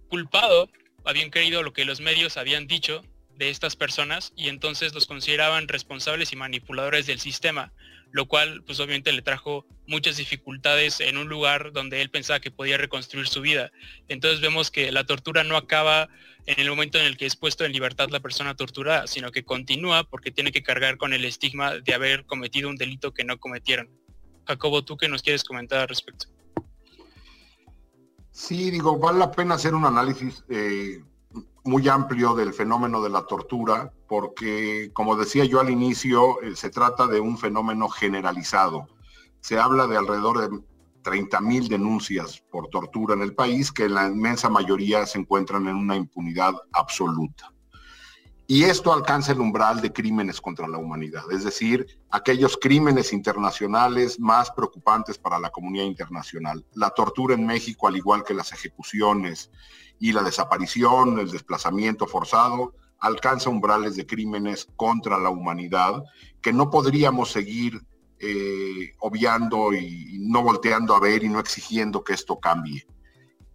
culpado, 0.09 0.69
habían 1.05 1.29
creído 1.29 1.61
lo 1.63 1.71
que 1.71 1.85
los 1.85 2.01
medios 2.01 2.35
habían 2.37 2.67
dicho 2.67 3.03
de 3.35 3.51
estas 3.51 3.75
personas 3.75 4.33
y 4.35 4.49
entonces 4.49 4.93
los 4.93 5.05
consideraban 5.05 5.67
responsables 5.67 6.33
y 6.33 6.35
manipuladores 6.35 7.05
del 7.05 7.19
sistema, 7.19 7.71
lo 8.11 8.27
cual 8.27 8.63
pues 8.65 8.79
obviamente 8.79 9.13
le 9.13 9.21
trajo 9.21 9.65
muchas 9.89 10.17
dificultades 10.17 11.01
en 11.01 11.17
un 11.17 11.27
lugar 11.27 11.71
donde 11.73 12.01
él 12.01 12.09
pensaba 12.09 12.39
que 12.39 12.51
podía 12.51 12.77
reconstruir 12.77 13.27
su 13.27 13.41
vida. 13.41 13.71
Entonces 14.07 14.39
vemos 14.39 14.71
que 14.71 14.91
la 14.91 15.05
tortura 15.05 15.43
no 15.43 15.57
acaba 15.57 16.07
en 16.45 16.59
el 16.59 16.69
momento 16.69 16.97
en 16.97 17.05
el 17.05 17.17
que 17.17 17.25
es 17.25 17.35
puesto 17.35 17.65
en 17.65 17.73
libertad 17.73 18.09
la 18.09 18.19
persona 18.19 18.55
torturada, 18.55 19.07
sino 19.07 19.31
que 19.31 19.43
continúa 19.43 20.03
porque 20.03 20.31
tiene 20.31 20.51
que 20.51 20.63
cargar 20.63 20.97
con 20.97 21.13
el 21.13 21.25
estigma 21.25 21.75
de 21.75 21.93
haber 21.93 22.25
cometido 22.25 22.69
un 22.69 22.77
delito 22.77 23.13
que 23.13 23.23
no 23.23 23.37
cometieron. 23.37 23.89
Jacobo, 24.45 24.83
¿tú 24.83 24.95
qué 24.95 25.09
nos 25.09 25.21
quieres 25.21 25.43
comentar 25.43 25.79
al 25.79 25.87
respecto? 25.87 26.27
Sí, 28.31 28.71
digo, 28.71 28.97
vale 28.97 29.19
la 29.19 29.31
pena 29.31 29.55
hacer 29.55 29.75
un 29.75 29.85
análisis 29.85 30.43
eh, 30.49 31.03
muy 31.65 31.87
amplio 31.87 32.33
del 32.35 32.53
fenómeno 32.53 33.01
de 33.01 33.09
la 33.09 33.23
tortura, 33.27 33.91
porque, 34.07 34.91
como 34.93 35.15
decía 35.15 35.45
yo 35.45 35.59
al 35.59 35.69
inicio, 35.69 36.41
eh, 36.41 36.55
se 36.55 36.69
trata 36.69 37.05
de 37.05 37.19
un 37.19 37.37
fenómeno 37.37 37.89
generalizado. 37.89 38.87
Se 39.41 39.59
habla 39.59 39.87
de 39.87 39.97
alrededor 39.97 40.49
de 40.49 40.59
30 41.01 41.41
mil 41.41 41.67
denuncias 41.67 42.43
por 42.51 42.67
tortura 42.67 43.15
en 43.15 43.21
el 43.21 43.33
país, 43.33 43.71
que 43.71 43.89
la 43.89 44.07
inmensa 44.07 44.49
mayoría 44.49 45.05
se 45.05 45.19
encuentran 45.19 45.67
en 45.67 45.75
una 45.75 45.95
impunidad 45.95 46.53
absoluta. 46.73 47.51
Y 48.51 48.63
esto 48.63 48.91
alcanza 48.91 49.33
el 49.33 49.41
umbral 49.41 49.79
de 49.79 49.93
crímenes 49.93 50.41
contra 50.41 50.67
la 50.67 50.79
humanidad, 50.79 51.21
es 51.31 51.43
decir, 51.43 51.85
aquellos 52.09 52.57
crímenes 52.57 53.13
internacionales 53.13 54.19
más 54.19 54.49
preocupantes 54.49 55.19
para 55.19 55.37
la 55.37 55.51
comunidad 55.51 55.85
internacional. 55.85 56.65
La 56.73 56.89
tortura 56.89 57.35
en 57.35 57.45
México, 57.45 57.87
al 57.87 57.97
igual 57.97 58.23
que 58.23 58.33
las 58.33 58.51
ejecuciones 58.51 59.51
y 59.99 60.13
la 60.13 60.23
desaparición, 60.23 61.19
el 61.19 61.29
desplazamiento 61.29 62.07
forzado, 62.07 62.73
alcanza 62.97 63.51
umbrales 63.51 63.95
de 63.95 64.07
crímenes 64.07 64.67
contra 64.75 65.19
la 65.19 65.29
humanidad 65.29 66.03
que 66.41 66.51
no 66.51 66.71
podríamos 66.71 67.31
seguir 67.31 67.85
eh, 68.21 68.95
obviando 68.99 69.73
y, 69.73 70.17
no 70.19 70.43
volteando 70.43 70.93
a 70.93 70.99
ver 70.99 71.23
y 71.23 71.29
no 71.29 71.39
exigiendo 71.39 72.03
que 72.03 72.13
esto 72.13 72.37
cambie. 72.39 72.85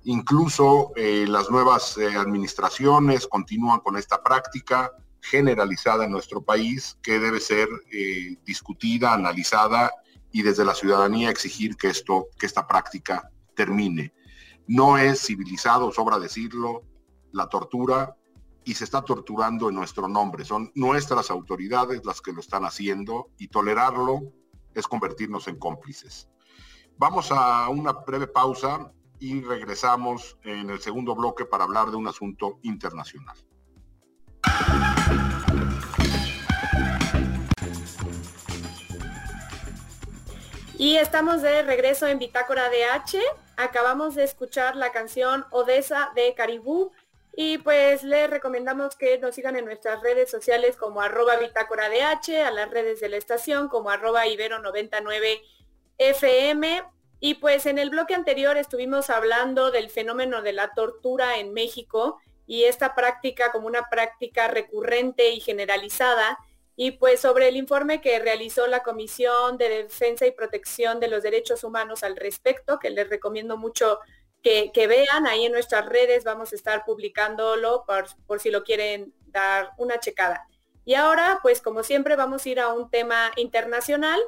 Incluso 0.04 0.92
eh, 0.96 1.26
las 1.28 1.50
nuevas 1.50 1.98
eh, 1.98 2.16
administraciones 2.16 3.26
continúan 3.26 3.80
con 3.80 3.96
esta 3.98 4.22
práctica 4.22 4.90
generalizada 5.20 6.04
en 6.06 6.12
nuestro 6.12 6.42
país 6.42 6.98
que 7.02 7.18
debe 7.18 7.40
ser 7.40 7.68
discutida, 8.44 9.14
analizada 9.14 9.90
y 10.30 10.42
desde 10.42 10.66
la 10.66 10.74
ciudadanía 10.74 11.30
exigir 11.30 11.76
que 11.76 11.88
esto, 11.88 12.26
que 12.38 12.44
esta 12.44 12.66
práctica 12.66 13.30
termine. 13.56 14.12
No 14.66 14.98
es 14.98 15.26
civilizado, 15.26 15.92
sobra 15.92 16.18
decirlo, 16.18 16.82
la 17.32 17.48
tortura 17.48 18.16
y 18.64 18.74
se 18.74 18.84
está 18.84 19.02
torturando 19.02 19.68
en 19.68 19.74
nuestro 19.74 20.08
nombre. 20.08 20.44
Son 20.44 20.70
nuestras 20.74 21.30
autoridades 21.30 22.04
las 22.04 22.20
que 22.20 22.32
lo 22.32 22.40
están 22.40 22.64
haciendo 22.64 23.30
y 23.38 23.48
tolerarlo 23.48 24.32
es 24.74 24.86
convertirnos 24.86 25.48
en 25.48 25.58
cómplices. 25.58 26.28
Vamos 26.96 27.30
a 27.30 27.68
una 27.68 27.92
breve 27.92 28.26
pausa 28.26 28.92
y 29.18 29.40
regresamos 29.42 30.36
en 30.42 30.70
el 30.70 30.80
segundo 30.80 31.14
bloque 31.14 31.44
para 31.44 31.64
hablar 31.64 31.90
de 31.90 31.96
un 31.96 32.06
asunto 32.06 32.58
internacional. 32.62 33.36
Y 40.76 40.96
estamos 40.96 41.40
de 41.40 41.62
regreso 41.62 42.06
en 42.06 42.18
Bitácora 42.18 42.68
de 42.68 42.84
H. 42.84 43.18
Acabamos 43.56 44.16
de 44.16 44.24
escuchar 44.24 44.76
la 44.76 44.90
canción 44.90 45.46
Odessa 45.50 46.10
de 46.14 46.34
Caribú 46.34 46.92
y 47.36 47.58
pues 47.58 48.04
les 48.04 48.30
recomendamos 48.30 48.94
que 48.94 49.18
nos 49.18 49.34
sigan 49.34 49.56
en 49.56 49.64
nuestras 49.64 50.00
redes 50.02 50.30
sociales 50.30 50.76
como 50.76 51.00
arroba 51.00 51.36
bitácora 51.36 51.86
H, 52.10 52.42
a 52.42 52.50
las 52.52 52.70
redes 52.70 53.00
de 53.00 53.08
la 53.08 53.16
estación 53.16 53.68
como 53.68 53.90
arroba 53.90 54.26
ibero99 54.26 55.42
FM. 55.98 56.82
Y 57.18 57.34
pues 57.34 57.66
en 57.66 57.78
el 57.78 57.90
bloque 57.90 58.14
anterior 58.14 58.56
estuvimos 58.56 59.10
hablando 59.10 59.70
del 59.70 59.90
fenómeno 59.90 60.42
de 60.42 60.52
la 60.52 60.74
tortura 60.74 61.38
en 61.38 61.52
México 61.52 62.20
y 62.46 62.64
esta 62.64 62.94
práctica 62.94 63.50
como 63.50 63.66
una 63.66 63.88
práctica 63.88 64.46
recurrente 64.46 65.30
y 65.30 65.40
generalizada. 65.40 66.38
Y 66.76 66.92
pues 66.92 67.20
sobre 67.20 67.48
el 67.48 67.56
informe 67.56 68.00
que 68.00 68.18
realizó 68.20 68.66
la 68.68 68.82
Comisión 68.82 69.58
de 69.58 69.68
Defensa 69.68 70.26
y 70.26 70.32
Protección 70.32 71.00
de 71.00 71.08
los 71.08 71.22
Derechos 71.22 71.64
Humanos 71.64 72.04
al 72.04 72.16
respecto, 72.16 72.78
que 72.78 72.90
les 72.90 73.08
recomiendo 73.08 73.56
mucho 73.56 73.98
que, 74.44 74.86
vean 74.86 75.26
ahí 75.26 75.46
en 75.46 75.52
nuestras 75.52 75.86
redes, 75.86 76.22
vamos 76.22 76.52
a 76.52 76.54
estar 76.54 76.84
publicándolo 76.84 77.84
por, 77.86 78.04
por 78.26 78.40
si 78.40 78.50
lo 78.50 78.62
quieren 78.62 79.14
dar 79.28 79.70
una 79.78 79.98
checada. 79.98 80.46
Y 80.84 80.94
ahora, 80.94 81.38
pues 81.42 81.62
como 81.62 81.82
siempre, 81.82 82.14
vamos 82.14 82.44
a 82.44 82.48
ir 82.50 82.60
a 82.60 82.72
un 82.72 82.90
tema 82.90 83.32
internacional 83.36 84.20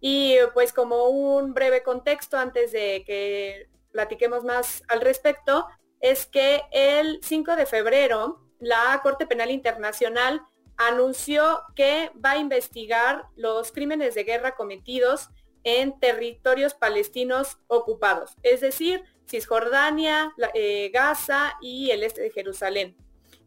y 0.00 0.36
pues 0.52 0.72
como 0.72 1.04
un 1.04 1.54
breve 1.54 1.84
contexto 1.84 2.36
antes 2.36 2.72
de 2.72 3.04
que 3.06 3.68
platiquemos 3.92 4.42
más 4.42 4.82
al 4.88 5.00
respecto, 5.00 5.68
es 6.00 6.26
que 6.26 6.62
el 6.72 7.20
5 7.22 7.54
de 7.56 7.66
febrero 7.66 8.40
la 8.58 9.00
Corte 9.02 9.26
Penal 9.26 9.50
Internacional 9.50 10.42
anunció 10.76 11.62
que 11.74 12.10
va 12.22 12.32
a 12.32 12.38
investigar 12.38 13.26
los 13.36 13.70
crímenes 13.70 14.14
de 14.14 14.24
guerra 14.24 14.56
cometidos 14.56 15.30
en 15.62 15.98
territorios 15.98 16.74
palestinos 16.74 17.58
ocupados, 17.66 18.36
es 18.42 18.60
decir, 18.60 19.04
Cisjordania, 19.26 20.32
eh, 20.54 20.90
Gaza 20.92 21.56
y 21.60 21.90
el 21.90 22.02
este 22.02 22.22
de 22.22 22.30
Jerusalén. 22.30 22.96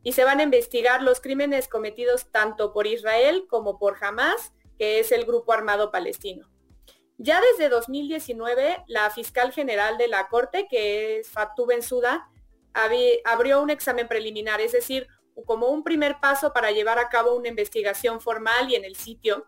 Y 0.03 0.13
se 0.13 0.23
van 0.23 0.39
a 0.39 0.43
investigar 0.43 1.01
los 1.01 1.19
crímenes 1.19 1.67
cometidos 1.67 2.31
tanto 2.31 2.71
por 2.73 2.87
Israel 2.87 3.45
como 3.49 3.77
por 3.77 3.97
Hamas, 4.03 4.53
que 4.77 4.99
es 4.99 5.11
el 5.11 5.25
grupo 5.25 5.51
armado 5.51 5.91
palestino. 5.91 6.49
Ya 7.17 7.41
desde 7.41 7.67
2019, 7.67 8.83
la 8.87 9.09
fiscal 9.09 9.51
general 9.51 9.97
de 9.97 10.07
la 10.07 10.29
Corte, 10.29 10.67
que 10.69 11.19
es 11.19 11.29
Fatou 11.29 11.65
Bensouda, 11.65 12.29
abrió 13.25 13.61
un 13.61 13.69
examen 13.69 14.07
preliminar, 14.07 14.61
es 14.61 14.71
decir, 14.71 15.07
como 15.45 15.67
un 15.67 15.83
primer 15.83 16.19
paso 16.21 16.53
para 16.53 16.71
llevar 16.71 16.97
a 16.97 17.09
cabo 17.09 17.35
una 17.35 17.49
investigación 17.49 18.21
formal 18.21 18.69
y 18.71 18.75
en 18.75 18.85
el 18.85 18.95
sitio, 18.95 19.47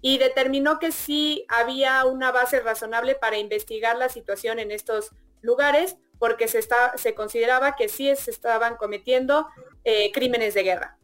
y 0.00 0.18
determinó 0.18 0.78
que 0.78 0.92
sí 0.92 1.44
había 1.48 2.04
una 2.04 2.30
base 2.32 2.60
razonable 2.60 3.16
para 3.16 3.38
investigar 3.38 3.96
la 3.96 4.08
situación 4.08 4.58
en 4.58 4.70
estos 4.70 5.10
lugares 5.42 5.96
porque 6.20 6.48
se, 6.48 6.58
está, 6.58 6.96
se 6.98 7.14
consideraba 7.14 7.74
que 7.74 7.88
sí 7.88 8.14
se 8.14 8.30
estaban 8.30 8.76
cometiendo 8.76 9.48
eh, 9.84 10.12
crímenes 10.12 10.54
de 10.54 10.62
guerra. 10.62 10.98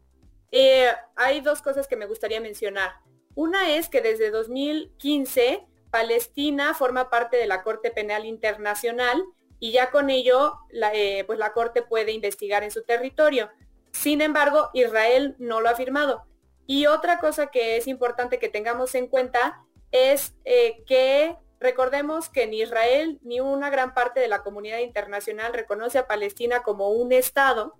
Eh, 0.53 0.89
hay 1.17 1.41
dos 1.41 1.63
cosas 1.63 1.89
que 1.89 1.97
me 1.97 2.07
gustaría 2.07 2.41
mencionar. 2.41 2.97
Una 3.35 3.75
es 3.75 3.89
que 3.89 4.03
desde 4.03 4.31
2015 4.31 5.67
Palestina 5.91 6.75
forma 6.75 7.09
parte 7.09 7.39
de 7.39 7.47
la 7.47 7.63
Corte 7.63 7.91
Penal 7.91 8.27
Internacional 8.27 9.25
y 9.59 9.73
ya 9.73 9.91
con 9.91 10.11
ello 10.11 10.53
la, 10.71 10.95
eh, 10.95 11.25
pues 11.27 11.39
la 11.39 11.55
Corte 11.55 11.81
puede 11.83 12.13
investigar 12.13 12.63
en 12.63 12.71
su 12.71 12.83
territorio. 12.83 13.49
Sin 13.93 14.21
embargo, 14.21 14.69
Israel 14.75 15.35
no 15.39 15.63
lo 15.63 15.71
ha 15.71 15.75
firmado. 15.75 16.27
Y 16.67 16.87
otra 16.87 17.21
cosa 17.21 17.47
que 17.47 17.79
es 17.79 17.87
importante 17.87 18.39
que 18.39 18.51
tengamos 18.51 18.95
en 18.95 19.07
cuenta 19.07 19.63
es 19.93 20.35
que 20.45 21.37
Recordemos 21.59 22.29
que 22.29 22.47
ni 22.47 22.61
Israel 22.61 23.19
ni 23.23 23.41
una 23.41 23.71
gran 23.71 23.95
parte 23.95 24.21
de 24.21 24.29
la 24.29 24.43
comunidad 24.43 24.79
internacional 24.79 25.55
reconoce 25.55 25.99
a 25.99 26.07
Palestina 26.07 26.63
como 26.63 26.91
un 26.91 27.13
Estado 27.13 27.75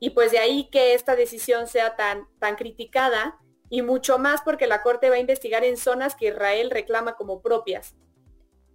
y 0.00 0.10
pues 0.10 0.32
de 0.32 0.38
ahí 0.38 0.68
que 0.70 0.94
esta 0.94 1.14
decisión 1.14 1.66
sea 1.68 1.94
tan, 1.94 2.26
tan 2.38 2.56
criticada 2.56 3.38
y 3.68 3.82
mucho 3.82 4.18
más 4.18 4.42
porque 4.42 4.66
la 4.66 4.82
Corte 4.82 5.10
va 5.10 5.16
a 5.16 5.20
investigar 5.20 5.64
en 5.64 5.76
zonas 5.76 6.16
que 6.16 6.28
Israel 6.28 6.70
reclama 6.70 7.14
como 7.14 7.40
propias. 7.40 7.94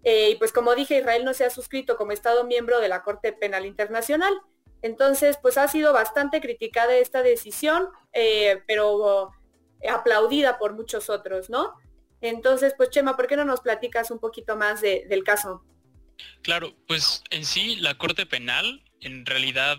Eh, 0.03 0.29
y 0.29 0.35
pues 0.35 0.53
como 0.53 0.73
dije, 0.73 0.99
Israel 0.99 1.25
no 1.25 1.33
se 1.33 1.43
ha 1.43 1.49
suscrito 1.49 1.97
como 1.97 2.13
Estado 2.13 2.45
miembro 2.45 2.79
de 2.79 2.87
la 2.87 3.03
Corte 3.03 3.33
Penal 3.33 3.65
Internacional. 3.65 4.33
Entonces, 4.81 5.37
pues 5.41 5.57
ha 5.57 5.67
sido 5.67 5.91
bastante 5.91 6.39
criticada 6.39 6.95
esta 6.95 7.23
decisión, 7.23 7.89
eh, 8.13 8.63
pero 8.67 9.31
aplaudida 9.89 10.57
por 10.57 10.73
muchos 10.73 11.09
otros, 11.09 11.49
¿no? 11.49 11.73
Entonces, 12.21 12.73
pues 12.75 12.89
Chema, 12.89 13.15
¿por 13.15 13.27
qué 13.27 13.35
no 13.35 13.45
nos 13.45 13.61
platicas 13.61 14.11
un 14.11 14.19
poquito 14.19 14.55
más 14.55 14.81
del 14.81 15.23
caso? 15.23 15.63
Claro, 16.41 16.75
pues 16.87 17.23
en 17.29 17.45
sí 17.45 17.75
la 17.75 17.97
Corte 17.97 18.25
Penal, 18.25 18.83
en 19.01 19.25
realidad, 19.25 19.77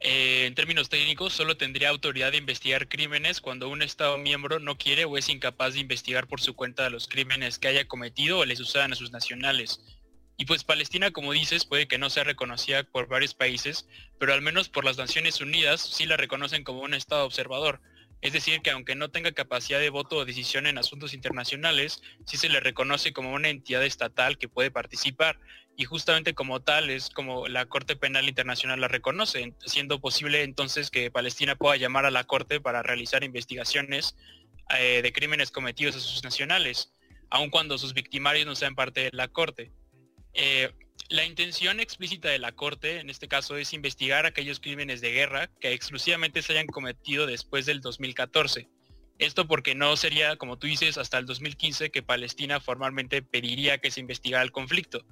eh, 0.00 0.46
en 0.46 0.54
términos 0.54 0.88
técnicos, 0.88 1.32
solo 1.32 1.56
tendría 1.56 1.90
autoridad 1.90 2.32
de 2.32 2.38
investigar 2.38 2.88
crímenes 2.88 3.40
cuando 3.40 3.68
un 3.68 3.82
Estado 3.82 4.18
miembro 4.18 4.58
no 4.58 4.78
quiere 4.78 5.04
o 5.04 5.16
es 5.16 5.28
incapaz 5.28 5.74
de 5.74 5.80
investigar 5.80 6.26
por 6.26 6.40
su 6.40 6.54
cuenta 6.54 6.90
los 6.90 7.06
crímenes 7.06 7.58
que 7.58 7.68
haya 7.68 7.86
cometido 7.86 8.38
o 8.38 8.44
les 8.44 8.58
sucedan 8.58 8.92
a 8.92 8.96
sus 8.96 9.12
nacionales. 9.12 9.80
Y 10.40 10.46
pues 10.46 10.64
Palestina, 10.64 11.10
como 11.10 11.32
dices, 11.32 11.66
puede 11.66 11.86
que 11.86 11.98
no 11.98 12.08
sea 12.08 12.24
reconocida 12.24 12.82
por 12.82 13.08
varios 13.08 13.34
países, 13.34 13.86
pero 14.18 14.32
al 14.32 14.40
menos 14.40 14.70
por 14.70 14.86
las 14.86 14.96
Naciones 14.96 15.42
Unidas 15.42 15.82
sí 15.82 16.06
la 16.06 16.16
reconocen 16.16 16.64
como 16.64 16.80
un 16.80 16.94
Estado 16.94 17.26
observador. 17.26 17.82
Es 18.20 18.32
decir, 18.34 18.60
que 18.60 18.70
aunque 18.70 18.94
no 18.94 19.10
tenga 19.10 19.32
capacidad 19.32 19.80
de 19.80 19.88
voto 19.88 20.16
o 20.16 20.24
decisión 20.24 20.66
en 20.66 20.76
asuntos 20.76 21.14
internacionales, 21.14 22.02
sí 22.26 22.36
se 22.36 22.50
le 22.50 22.60
reconoce 22.60 23.12
como 23.12 23.32
una 23.32 23.48
entidad 23.48 23.84
estatal 23.84 24.36
que 24.36 24.48
puede 24.48 24.70
participar. 24.70 25.38
Y 25.76 25.84
justamente 25.84 26.34
como 26.34 26.60
tal 26.60 26.90
es 26.90 27.08
como 27.08 27.48
la 27.48 27.64
Corte 27.64 27.96
Penal 27.96 28.28
Internacional 28.28 28.80
la 28.80 28.88
reconoce, 28.88 29.54
siendo 29.64 30.00
posible 30.00 30.42
entonces 30.42 30.90
que 30.90 31.10
Palestina 31.10 31.56
pueda 31.56 31.76
llamar 31.76 32.04
a 32.04 32.10
la 32.10 32.24
Corte 32.24 32.60
para 32.60 32.82
realizar 32.82 33.24
investigaciones 33.24 34.16
eh, 34.78 35.00
de 35.02 35.12
crímenes 35.12 35.50
cometidos 35.50 35.96
a 35.96 36.00
sus 36.00 36.22
nacionales. 36.22 36.92
aun 37.30 37.48
cuando 37.48 37.78
sus 37.78 37.94
victimarios 37.94 38.44
no 38.44 38.54
sean 38.56 38.74
parte 38.74 39.02
de 39.02 39.10
la 39.12 39.28
Corte. 39.28 39.72
Eh, 40.34 40.70
la 41.10 41.24
intención 41.24 41.80
explícita 41.80 42.28
de 42.28 42.38
la 42.38 42.52
Corte, 42.52 43.00
en 43.00 43.10
este 43.10 43.26
caso, 43.26 43.56
es 43.56 43.72
investigar 43.72 44.26
aquellos 44.26 44.60
crímenes 44.60 45.00
de 45.00 45.10
guerra 45.10 45.50
que 45.60 45.72
exclusivamente 45.72 46.40
se 46.40 46.52
hayan 46.52 46.68
cometido 46.68 47.26
después 47.26 47.66
del 47.66 47.80
2014. 47.80 48.68
Esto 49.18 49.48
porque 49.48 49.74
no 49.74 49.96
sería, 49.96 50.36
como 50.36 50.56
tú 50.56 50.68
dices, 50.68 50.98
hasta 50.98 51.18
el 51.18 51.26
2015 51.26 51.90
que 51.90 52.02
Palestina 52.04 52.60
formalmente 52.60 53.22
pediría 53.22 53.78
que 53.78 53.90
se 53.90 53.98
investigara 53.98 54.44
el 54.44 54.52
conflicto. 54.52 55.04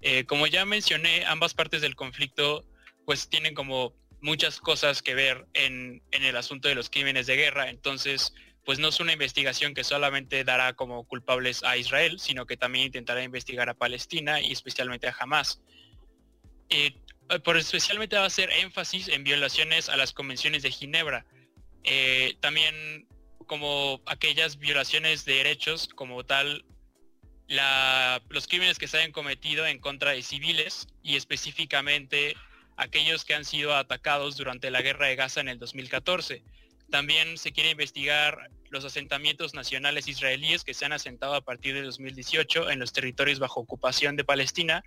Eh, 0.00 0.24
como 0.24 0.46
ya 0.46 0.64
mencioné, 0.64 1.24
ambas 1.26 1.52
partes 1.52 1.82
del 1.82 1.96
conflicto 1.96 2.64
pues 3.04 3.28
tienen 3.28 3.54
como 3.54 3.92
muchas 4.20 4.60
cosas 4.60 5.02
que 5.02 5.14
ver 5.14 5.46
en, 5.54 6.00
en 6.12 6.22
el 6.22 6.36
asunto 6.36 6.68
de 6.68 6.76
los 6.76 6.90
crímenes 6.90 7.26
de 7.26 7.34
guerra. 7.36 7.70
Entonces, 7.70 8.32
pues 8.64 8.78
no 8.78 8.88
es 8.88 9.00
una 9.00 9.12
investigación 9.12 9.74
que 9.74 9.84
solamente 9.84 10.44
dará 10.44 10.74
como 10.74 11.04
culpables 11.04 11.62
a 11.64 11.76
Israel, 11.76 12.20
sino 12.20 12.46
que 12.46 12.56
también 12.56 12.86
intentará 12.86 13.22
investigar 13.22 13.68
a 13.68 13.74
Palestina 13.74 14.40
y 14.40 14.52
especialmente 14.52 15.08
a 15.08 15.16
Hamas. 15.18 15.60
Eh, 16.68 16.94
por 17.44 17.56
especialmente 17.56 18.16
va 18.16 18.24
a 18.24 18.26
hacer 18.26 18.50
énfasis 18.50 19.08
en 19.08 19.24
violaciones 19.24 19.88
a 19.88 19.96
las 19.96 20.12
convenciones 20.12 20.62
de 20.62 20.70
Ginebra. 20.70 21.24
Eh, 21.84 22.36
también 22.40 23.06
como 23.46 24.00
aquellas 24.06 24.58
violaciones 24.58 25.24
de 25.24 25.34
derechos 25.34 25.88
como 25.88 26.24
tal, 26.24 26.64
los 28.28 28.46
crímenes 28.46 28.78
que 28.78 28.86
se 28.86 28.98
hayan 28.98 29.10
cometido 29.10 29.66
en 29.66 29.80
contra 29.80 30.12
de 30.12 30.22
civiles 30.22 30.86
y 31.02 31.16
específicamente 31.16 32.36
aquellos 32.76 33.24
que 33.24 33.34
han 33.34 33.44
sido 33.44 33.74
atacados 33.74 34.36
durante 34.36 34.70
la 34.70 34.82
guerra 34.82 35.08
de 35.08 35.16
Gaza 35.16 35.40
en 35.40 35.48
el 35.48 35.58
2014. 35.58 36.44
También 36.90 37.38
se 37.38 37.52
quiere 37.52 37.70
investigar 37.70 38.50
los 38.68 38.84
asentamientos 38.84 39.54
nacionales 39.54 40.08
israelíes 40.08 40.64
que 40.64 40.74
se 40.74 40.84
han 40.84 40.92
asentado 40.92 41.34
a 41.34 41.40
partir 41.40 41.74
de 41.74 41.82
2018 41.82 42.70
en 42.70 42.78
los 42.78 42.92
territorios 42.92 43.38
bajo 43.38 43.60
ocupación 43.60 44.16
de 44.16 44.24
Palestina. 44.24 44.82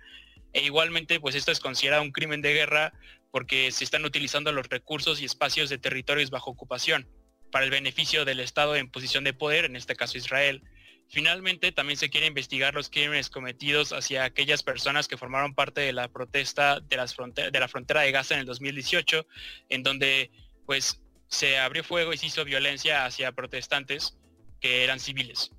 E 0.52 0.64
igualmente, 0.64 1.18
pues 1.18 1.34
esto 1.34 1.50
es 1.50 1.60
considerado 1.60 2.02
un 2.02 2.12
crimen 2.12 2.42
de 2.42 2.54
guerra 2.54 2.92
porque 3.30 3.72
se 3.72 3.84
están 3.84 4.04
utilizando 4.04 4.52
los 4.52 4.68
recursos 4.68 5.20
y 5.20 5.24
espacios 5.24 5.68
de 5.70 5.78
territorios 5.78 6.30
bajo 6.30 6.50
ocupación 6.50 7.08
para 7.50 7.64
el 7.64 7.70
beneficio 7.70 8.24
del 8.24 8.40
Estado 8.40 8.76
en 8.76 8.90
posición 8.90 9.24
de 9.24 9.32
poder, 9.32 9.64
en 9.64 9.76
este 9.76 9.96
caso 9.96 10.18
Israel. 10.18 10.62
Finalmente, 11.08 11.72
también 11.72 11.96
se 11.98 12.10
quiere 12.10 12.26
investigar 12.26 12.74
los 12.74 12.90
crímenes 12.90 13.30
cometidos 13.30 13.92
hacia 13.92 14.24
aquellas 14.24 14.62
personas 14.62 15.08
que 15.08 15.16
formaron 15.16 15.54
parte 15.54 15.80
de 15.80 15.92
la 15.92 16.08
protesta 16.08 16.80
de, 16.80 17.50
de 17.50 17.60
la 17.60 17.68
frontera 17.68 18.00
de 18.00 18.12
Gaza 18.12 18.34
en 18.34 18.40
el 18.40 18.46
2018, 18.46 19.26
en 19.68 19.82
donde 19.82 20.30
pues 20.66 21.00
se 21.28 21.58
abrió 21.58 21.84
fuego 21.84 22.12
y 22.12 22.18
se 22.18 22.26
hizo 22.26 22.44
violencia 22.44 23.04
hacia 23.04 23.32
protestantes 23.32 24.16
que 24.60 24.84
eran 24.84 25.00
civiles. 25.00 25.50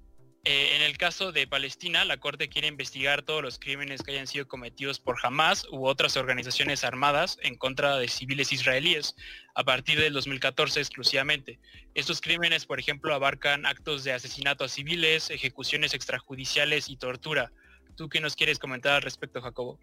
Eh, 0.48 0.76
en 0.76 0.84
el 0.84 0.96
caso 0.96 1.32
de 1.32 1.48
Palestina, 1.48 2.06
la 2.06 2.18
Corte 2.18 2.50
quiere 2.50 2.68
investigar 2.68 3.24
todos 3.24 3.42
los 3.42 3.58
crímenes 3.58 4.04
que 4.04 4.12
hayan 4.12 4.28
sido 4.28 4.48
cometidos 4.48 5.00
por 5.00 5.18
Hamas 5.24 5.66
u 5.72 5.88
otras 5.88 6.18
organizaciones 6.18 6.84
armadas 6.84 7.40
en 7.42 7.56
contra 7.56 7.98
de 7.98 8.08
civiles 8.08 8.54
israelíes 8.54 9.16
a 9.56 9.64
partir 9.64 10.00
del 10.00 10.14
2014 10.14 10.80
exclusivamente. 10.80 11.60
Estos 11.96 12.22
crímenes, 12.22 12.68
por 12.68 12.80
ejemplo, 12.80 13.16
abarcan 13.16 13.66
actos 13.66 14.04
de 14.04 14.14
asesinato 14.14 14.64
a 14.64 14.70
civiles, 14.70 15.32
ejecuciones 15.32 15.96
extrajudiciales 15.96 16.90
y 16.90 16.98
tortura. 16.98 17.52
¿Tú 17.96 18.08
qué 18.08 18.20
nos 18.20 18.36
quieres 18.36 18.60
comentar 18.60 18.94
al 18.94 19.02
respecto, 19.02 19.42
Jacobo? 19.42 19.80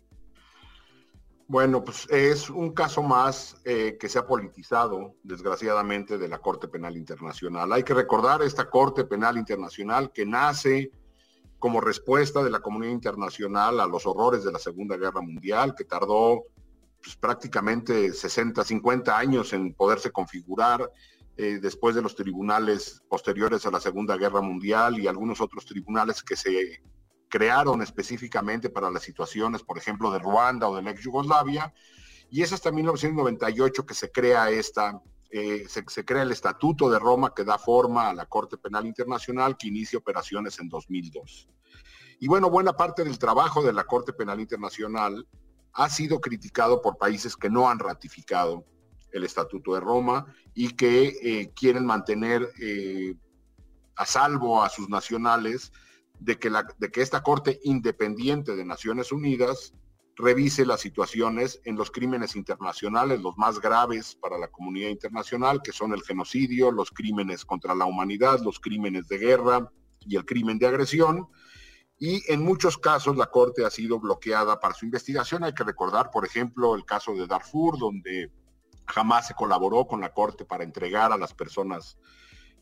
Bueno, 1.52 1.84
pues 1.84 2.08
es 2.08 2.48
un 2.48 2.72
caso 2.72 3.02
más 3.02 3.60
eh, 3.66 3.98
que 4.00 4.08
se 4.08 4.18
ha 4.18 4.26
politizado, 4.26 5.16
desgraciadamente, 5.22 6.16
de 6.16 6.26
la 6.26 6.38
Corte 6.38 6.66
Penal 6.66 6.96
Internacional. 6.96 7.70
Hay 7.74 7.82
que 7.82 7.92
recordar 7.92 8.40
esta 8.40 8.70
Corte 8.70 9.04
Penal 9.04 9.36
Internacional 9.36 10.12
que 10.12 10.24
nace 10.24 10.90
como 11.58 11.82
respuesta 11.82 12.42
de 12.42 12.48
la 12.48 12.60
comunidad 12.60 12.92
internacional 12.92 13.80
a 13.80 13.86
los 13.86 14.06
horrores 14.06 14.44
de 14.44 14.52
la 14.52 14.58
Segunda 14.58 14.96
Guerra 14.96 15.20
Mundial, 15.20 15.74
que 15.74 15.84
tardó 15.84 16.44
pues, 17.02 17.16
prácticamente 17.16 18.14
60, 18.14 18.64
50 18.64 19.18
años 19.18 19.52
en 19.52 19.74
poderse 19.74 20.10
configurar 20.10 20.90
eh, 21.36 21.58
después 21.60 21.94
de 21.94 22.00
los 22.00 22.16
tribunales 22.16 23.02
posteriores 23.10 23.66
a 23.66 23.70
la 23.70 23.80
Segunda 23.80 24.16
Guerra 24.16 24.40
Mundial 24.40 24.98
y 24.98 25.06
algunos 25.06 25.42
otros 25.42 25.66
tribunales 25.66 26.22
que 26.22 26.34
se 26.34 26.82
crearon 27.32 27.80
específicamente 27.80 28.68
para 28.68 28.90
las 28.90 29.02
situaciones, 29.02 29.62
por 29.62 29.78
ejemplo, 29.78 30.10
de 30.10 30.18
Ruanda 30.18 30.68
o 30.68 30.76
de 30.76 30.82
la 30.82 30.90
ex 30.90 31.00
Yugoslavia, 31.00 31.72
y 32.30 32.42
es 32.42 32.52
hasta 32.52 32.70
1998 32.70 33.86
que 33.86 33.94
se 33.94 34.12
crea 34.12 34.50
esta, 34.50 35.00
eh, 35.30 35.64
se, 35.66 36.04
crea 36.04 36.24
el 36.24 36.30
Estatuto 36.30 36.90
de 36.90 36.98
Roma 36.98 37.32
que 37.34 37.42
da 37.42 37.56
forma 37.56 38.10
a 38.10 38.14
la 38.14 38.26
Corte 38.26 38.58
Penal 38.58 38.84
Internacional 38.84 39.56
que 39.56 39.68
inicia 39.68 39.98
operaciones 39.98 40.58
en 40.58 40.68
2002. 40.68 41.48
Y 42.20 42.28
bueno, 42.28 42.50
buena 42.50 42.74
parte 42.74 43.02
del 43.02 43.18
trabajo 43.18 43.62
de 43.62 43.72
la 43.72 43.84
Corte 43.84 44.12
Penal 44.12 44.38
Internacional 44.38 45.26
ha 45.72 45.88
sido 45.88 46.20
criticado 46.20 46.82
por 46.82 46.98
países 46.98 47.34
que 47.34 47.48
no 47.48 47.70
han 47.70 47.78
ratificado 47.78 48.66
el 49.10 49.24
Estatuto 49.24 49.72
de 49.72 49.80
Roma 49.80 50.26
y 50.52 50.74
que 50.74 51.16
eh, 51.22 51.50
quieren 51.56 51.86
mantener 51.86 52.46
eh, 52.60 53.14
a 53.96 54.04
salvo 54.04 54.62
a 54.62 54.68
sus 54.68 54.90
nacionales 54.90 55.72
de 56.24 56.38
que, 56.38 56.50
la, 56.50 56.66
de 56.78 56.90
que 56.90 57.02
esta 57.02 57.22
Corte 57.22 57.60
Independiente 57.64 58.54
de 58.54 58.64
Naciones 58.64 59.10
Unidas 59.10 59.74
revise 60.16 60.64
las 60.64 60.80
situaciones 60.80 61.60
en 61.64 61.76
los 61.76 61.90
crímenes 61.90 62.36
internacionales, 62.36 63.20
los 63.20 63.36
más 63.36 63.60
graves 63.60 64.14
para 64.14 64.38
la 64.38 64.48
comunidad 64.48 64.90
internacional, 64.90 65.62
que 65.62 65.72
son 65.72 65.92
el 65.92 66.02
genocidio, 66.02 66.70
los 66.70 66.90
crímenes 66.90 67.44
contra 67.44 67.74
la 67.74 67.86
humanidad, 67.86 68.40
los 68.40 68.60
crímenes 68.60 69.08
de 69.08 69.18
guerra 69.18 69.72
y 70.00 70.16
el 70.16 70.24
crimen 70.24 70.58
de 70.58 70.68
agresión. 70.68 71.26
Y 71.98 72.22
en 72.32 72.44
muchos 72.44 72.78
casos 72.78 73.16
la 73.16 73.26
Corte 73.26 73.64
ha 73.64 73.70
sido 73.70 73.98
bloqueada 73.98 74.60
para 74.60 74.74
su 74.74 74.84
investigación. 74.84 75.42
Hay 75.42 75.54
que 75.54 75.64
recordar, 75.64 76.10
por 76.10 76.24
ejemplo, 76.24 76.74
el 76.74 76.84
caso 76.84 77.14
de 77.14 77.26
Darfur, 77.26 77.78
donde 77.78 78.30
jamás 78.86 79.28
se 79.28 79.34
colaboró 79.34 79.86
con 79.86 80.00
la 80.00 80.12
Corte 80.12 80.44
para 80.44 80.64
entregar 80.64 81.12
a 81.12 81.16
las 81.16 81.34
personas 81.34 81.96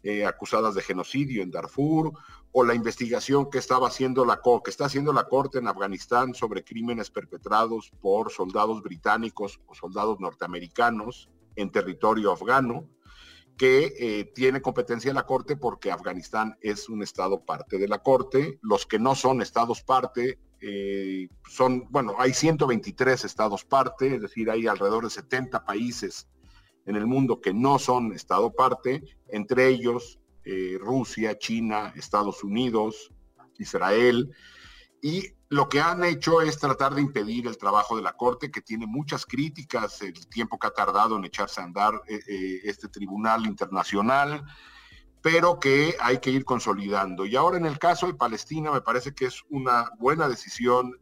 eh, 0.03 0.25
acusadas 0.25 0.75
de 0.75 0.83
genocidio 0.83 1.43
en 1.43 1.51
Darfur, 1.51 2.13
o 2.53 2.65
la 2.65 2.75
investigación 2.75 3.51
que 3.51 3.59
estaba 3.59 3.89
haciendo 3.89 4.25
la 4.25 4.41
que 4.65 4.71
está 4.71 4.87
haciendo 4.87 5.13
la 5.13 5.29
Corte 5.29 5.59
en 5.59 5.69
Afganistán 5.69 6.35
sobre 6.35 6.65
crímenes 6.65 7.11
perpetrados 7.11 7.93
por 8.01 8.33
soldados 8.33 8.83
británicos 8.83 9.61
o 9.67 9.75
soldados 9.75 10.19
norteamericanos 10.19 11.29
en 11.55 11.71
territorio 11.71 12.33
afgano, 12.33 12.89
que 13.57 13.95
eh, 13.99 14.25
tiene 14.35 14.63
competencia 14.63 15.13
la 15.13 15.27
Corte 15.27 15.57
porque 15.57 15.93
Afganistán 15.93 16.57
es 16.61 16.89
un 16.89 17.03
estado 17.03 17.45
parte 17.45 17.79
de 17.79 17.89
la 17.89 18.03
Corte. 18.03 18.59
Los 18.63 18.87
que 18.87 18.99
no 18.99 19.15
son 19.15 19.43
estados 19.43 19.83
parte 19.83 20.39
eh, 20.63 21.29
son, 21.49 21.87
bueno, 21.91 22.15
hay 22.19 22.33
123 22.33 23.25
estados 23.25 23.65
parte, 23.65 24.15
es 24.15 24.23
decir, 24.23 24.51
hay 24.51 24.67
alrededor 24.67 25.05
de 25.05 25.11
70 25.11 25.65
países 25.65 26.27
en 26.87 26.97
el 26.97 27.07
mundo 27.07 27.41
que 27.41 27.53
no 27.53 27.79
son 27.79 28.13
Estado 28.13 28.53
parte, 28.53 29.03
entre 29.29 29.69
ellos 29.69 30.19
eh, 30.45 30.79
Rusia, 30.81 31.39
China, 31.39 31.93
Estados 31.97 32.43
Unidos, 32.43 33.13
Israel, 33.59 34.35
y 35.03 35.25
lo 35.49 35.69
que 35.69 35.81
han 35.81 36.05
hecho 36.05 36.41
es 36.43 36.59
tratar 36.59 36.95
de 36.95 37.01
impedir 37.01 37.47
el 37.47 37.59
trabajo 37.59 37.97
de 37.97 38.03
la 38.03 38.13
Corte, 38.13 38.51
que 38.51 38.61
tiene 38.61 38.87
muchas 38.87 39.27
críticas, 39.27 40.01
el 40.03 40.29
tiempo 40.29 40.59
que 40.59 40.69
ha 40.69 40.71
tardado 40.71 41.17
en 41.17 41.25
echarse 41.25 41.61
a 41.61 41.65
andar 41.65 42.01
eh, 42.07 42.21
eh, 42.29 42.61
este 42.65 42.89
tribunal 42.89 43.47
internacional, 43.47 44.45
pero 45.23 45.59
que 45.59 45.97
hay 46.01 46.19
que 46.19 46.31
ir 46.31 46.45
consolidando. 46.45 47.27
Y 47.27 47.37
ahora 47.37 47.59
en 47.59 47.67
el 47.67 47.79
caso 47.79 48.07
de 48.07 48.15
Palestina 48.15 48.71
me 48.71 48.81
parece 48.81 49.13
que 49.13 49.27
es 49.27 49.43
una 49.51 49.91
buena 49.99 50.29
decisión 50.29 50.93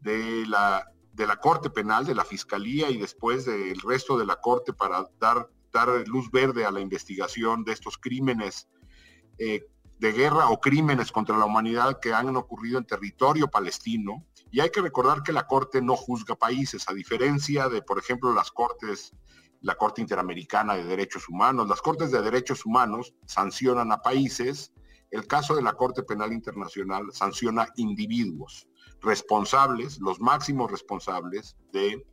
de 0.00 0.46
la 0.46 0.86
de 1.20 1.26
la 1.26 1.36
Corte 1.36 1.68
Penal, 1.68 2.06
de 2.06 2.14
la 2.14 2.24
Fiscalía 2.24 2.88
y 2.88 2.96
después 2.96 3.44
del 3.44 3.78
resto 3.80 4.16
de 4.16 4.24
la 4.24 4.36
Corte 4.36 4.72
para 4.72 5.06
dar, 5.18 5.50
dar 5.70 6.08
luz 6.08 6.30
verde 6.30 6.64
a 6.64 6.70
la 6.70 6.80
investigación 6.80 7.62
de 7.62 7.72
estos 7.72 7.98
crímenes 7.98 8.70
eh, 9.36 9.66
de 9.98 10.12
guerra 10.12 10.48
o 10.48 10.58
crímenes 10.58 11.12
contra 11.12 11.36
la 11.36 11.44
humanidad 11.44 12.00
que 12.00 12.14
han 12.14 12.34
ocurrido 12.36 12.78
en 12.78 12.86
territorio 12.86 13.48
palestino. 13.48 14.24
Y 14.50 14.60
hay 14.60 14.70
que 14.70 14.80
recordar 14.80 15.22
que 15.22 15.34
la 15.34 15.46
Corte 15.46 15.82
no 15.82 15.94
juzga 15.94 16.36
países, 16.36 16.88
a 16.88 16.94
diferencia 16.94 17.68
de, 17.68 17.82
por 17.82 17.98
ejemplo, 17.98 18.32
las 18.32 18.50
Cortes, 18.50 19.12
la 19.60 19.74
Corte 19.74 20.00
Interamericana 20.00 20.74
de 20.74 20.84
Derechos 20.84 21.28
Humanos. 21.28 21.68
Las 21.68 21.82
Cortes 21.82 22.10
de 22.12 22.22
Derechos 22.22 22.64
Humanos 22.64 23.12
sancionan 23.26 23.92
a 23.92 24.00
países. 24.00 24.72
El 25.10 25.26
caso 25.26 25.54
de 25.54 25.60
la 25.60 25.74
Corte 25.74 26.02
Penal 26.02 26.32
Internacional 26.32 27.12
sanciona 27.12 27.68
individuos 27.76 28.69
responsables, 29.00 29.98
los 30.00 30.20
máximos 30.20 30.70
responsables 30.70 31.56
de 31.72 32.04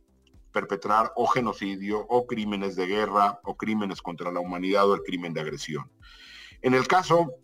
perpetrar 0.52 1.12
o 1.16 1.26
genocidio 1.26 2.00
o 2.08 2.26
crímenes 2.26 2.74
de 2.76 2.86
guerra 2.86 3.40
o 3.44 3.56
crímenes 3.56 4.02
contra 4.02 4.32
la 4.32 4.40
humanidad 4.40 4.88
o 4.88 4.94
el 4.94 5.02
crimen 5.02 5.32
de 5.34 5.40
agresión. 5.40 5.90
En 6.62 6.74
el 6.74 6.88
caso 6.88 7.34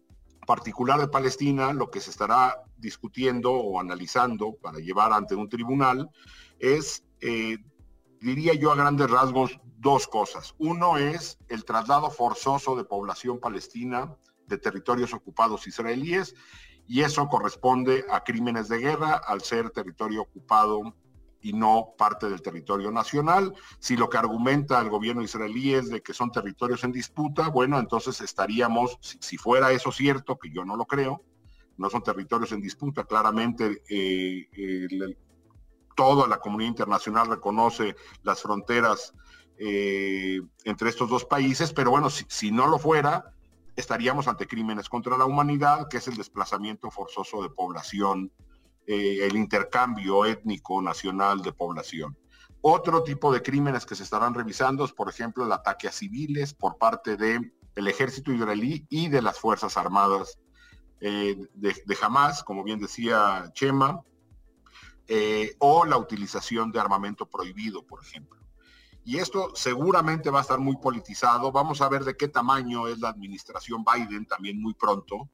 particular 0.47 1.01
de 1.01 1.09
Palestina, 1.09 1.73
lo 1.73 1.91
que 1.91 2.01
se 2.01 2.11
estará 2.11 2.63
discutiendo 2.77 3.53
o 3.53 3.81
analizando 3.81 4.57
para 4.61 4.79
llevar 4.79 5.13
ante 5.13 5.35
un 5.35 5.49
tribunal 5.49 6.11
es, 6.59 7.05
eh, 7.21 7.59
diría 8.21 8.55
yo 8.55 8.73
a 8.73 8.77
grandes 8.77 9.11
rasgos, 9.11 9.61
dos 9.79 10.07
cosas. 10.07 10.55
Uno 10.59 10.97
es 10.97 11.39
el 11.49 11.65
traslado 11.65 12.11
forzoso 12.11 12.75
de 12.75 12.85
población 12.85 13.39
palestina 13.39 14.17
de 14.47 14.59
territorios 14.59 15.13
ocupados 15.13 15.67
israelíes 15.67 16.35
y 16.87 17.03
eso 17.03 17.29
corresponde 17.29 18.05
a 18.11 18.23
crímenes 18.23 18.69
de 18.69 18.79
guerra 18.79 19.15
al 19.17 19.41
ser 19.41 19.71
territorio 19.71 20.23
ocupado 20.23 20.95
y 21.41 21.53
no 21.53 21.95
parte 21.99 22.29
del 22.29 22.41
territorio 22.41 22.91
nacional. 22.91 23.55
Si 23.79 23.97
lo 23.97 24.09
que 24.09 24.17
argumenta 24.17 24.81
el 24.81 24.89
gobierno 24.89 25.23
israelí 25.23 25.75
es 25.75 25.91
de 25.91 26.03
que 26.03 26.15
son 26.15 26.33
territorios 26.33 26.85
en 26.85 26.93
disputa, 26.93 27.49
bueno, 27.49 27.79
entonces 27.79 28.21
estaríamos, 28.23 28.99
si, 29.01 29.37
fuera 29.37 29.71
eso 29.71 29.93
cierto, 29.93 30.39
que 30.39 30.51
yo 30.51 30.65
no 30.65 30.77
lo 30.77 30.87
creo, 30.87 31.23
no 31.77 31.91
son 31.91 32.03
territorios 32.03 32.53
en 32.53 32.63
disputa, 32.63 33.05
claramente 33.05 33.83
eh, 33.91 34.49
toda 35.95 36.27
la 36.27 36.39
comunidad 36.39 36.71
internacional 36.71 37.29
reconoce 37.29 37.95
las 38.23 38.41
fronteras 38.41 39.13
eh, 39.59 40.41
entre 40.65 40.89
estos 40.89 41.09
dos 41.09 41.25
países, 41.25 41.73
pero 41.73 41.91
bueno, 41.91 42.11
si, 42.11 42.51
no 42.51 42.67
lo 42.67 42.79
fuera, 42.79 43.35
estaríamos 43.77 44.29
ante 44.29 44.47
crímenes 44.47 44.89
contra 44.89 45.17
la 45.17 45.25
humanidad, 45.25 45.89
que 45.89 45.99
es 45.99 46.09
el 46.09 46.17
desplazamiento 46.17 46.91
forzoso 46.91 47.43
de 47.43 47.51
población, 47.51 48.33
eh, 48.87 49.21
el 49.23 49.37
intercambio 49.37 50.25
étnico 50.25 50.81
nacional 50.81 51.43
de 51.43 51.53
población. 51.53 52.17
Otro 52.61 53.03
tipo 53.03 53.33
de 53.33 53.43
crímenes 53.43 53.85
que 53.85 53.95
se 53.95 54.03
estarán 54.03 54.35
revisando 54.35 54.85
es, 54.85 54.93
por 54.93 55.09
ejemplo, 55.09 55.45
el 55.45 55.53
ataque 55.53 55.89
a 55.89 55.93
civiles 55.93 56.55
por 56.55 56.79
parte 56.79 57.17
del 57.17 57.53
el 57.75 57.89
ejército 57.89 58.33
israelí 58.33 58.87
y 58.89 59.09
de 59.09 59.21
las 59.21 59.39
Fuerzas 59.41 59.77
Armadas 59.77 60.39
eh, 61.01 61.37
de, 61.55 61.75
de 61.85 61.97
Hamas, 62.01 62.45
como 62.45 62.63
bien 62.63 62.79
decía 62.79 63.51
Chema, 63.53 64.01
o 65.59 65.85
la 65.85 65.99
utilización 65.99 66.73
de 66.73 66.81
armamento 66.81 67.27
prohibido, 67.27 67.85
por 67.85 68.03
ejemplo. 68.03 68.44
Y 69.05 69.19
esto 69.19 69.53
seguramente 69.55 70.31
va 70.31 70.39
a 70.39 70.43
estar 70.43 70.59
muy 70.59 70.77
politizado. 70.77 71.53
Vamos 71.53 71.83
a 71.83 71.89
ver 71.89 72.05
de 72.05 72.17
qué 72.17 72.29
tamaño 72.29 72.89
es 72.89 72.99
la 72.99 73.11
administración 73.11 73.85
Biden 73.85 74.27
también 74.27 74.61
muy 74.61 74.75
pronto. 74.75 75.29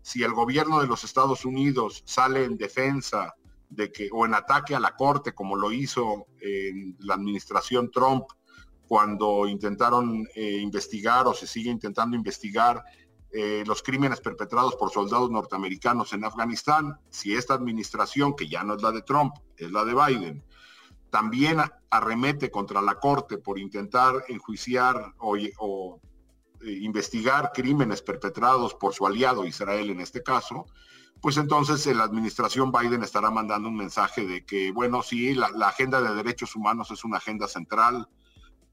Si 0.00 0.22
el 0.22 0.32
gobierno 0.32 0.80
de 0.80 0.86
los 0.86 1.02
Estados 1.02 1.44
Unidos 1.44 2.02
sale 2.06 2.44
en 2.44 2.56
defensa 2.56 3.34
de 3.68 3.90
que, 3.90 4.08
o 4.12 4.24
en 4.24 4.34
ataque 4.34 4.76
a 4.76 4.80
la 4.80 4.94
Corte, 4.94 5.34
como 5.34 5.56
lo 5.56 5.72
hizo 5.72 6.26
en 6.40 6.96
la 7.00 7.14
administración 7.14 7.90
Trump, 7.90 8.26
cuando 8.86 9.48
intentaron 9.48 10.26
eh, 10.36 10.58
investigar 10.58 11.26
o 11.26 11.34
se 11.34 11.48
sigue 11.48 11.70
intentando 11.70 12.16
investigar 12.16 12.84
eh, 13.32 13.64
los 13.66 13.82
crímenes 13.82 14.20
perpetrados 14.20 14.76
por 14.76 14.92
soldados 14.92 15.30
norteamericanos 15.30 16.12
en 16.12 16.24
Afganistán, 16.24 16.98
si 17.10 17.34
esta 17.34 17.54
administración, 17.54 18.36
que 18.36 18.48
ya 18.48 18.62
no 18.62 18.76
es 18.76 18.82
la 18.82 18.92
de 18.92 19.02
Trump, 19.02 19.34
es 19.56 19.70
la 19.72 19.84
de 19.84 19.94
Biden, 19.94 20.44
también 21.16 21.62
arremete 21.88 22.50
contra 22.50 22.82
la 22.82 22.96
Corte 22.96 23.38
por 23.38 23.58
intentar 23.58 24.26
enjuiciar 24.28 25.14
o, 25.16 25.34
eh, 25.38 25.50
investigar 26.82 27.52
crímenes 27.54 28.02
perpetrados 28.02 28.74
por 28.74 28.92
su 28.92 29.06
aliado 29.06 29.46
Israel 29.46 29.88
en 29.88 30.02
este 30.02 30.22
caso, 30.22 30.66
pues 31.22 31.38
entonces 31.38 31.86
la 31.96 32.04
administración 32.04 32.70
Biden 32.70 33.02
estará 33.02 33.30
mandando 33.30 33.70
un 33.70 33.78
mensaje 33.78 34.26
de 34.26 34.44
que, 34.44 34.72
bueno, 34.72 35.02
sí, 35.02 35.34
la, 35.34 35.46
agenda 35.66 36.02
de 36.02 36.14
derechos 36.14 36.54
humanos 36.54 36.90
es 36.90 37.02
una 37.02 37.16
agenda 37.16 37.48
central 37.48 38.06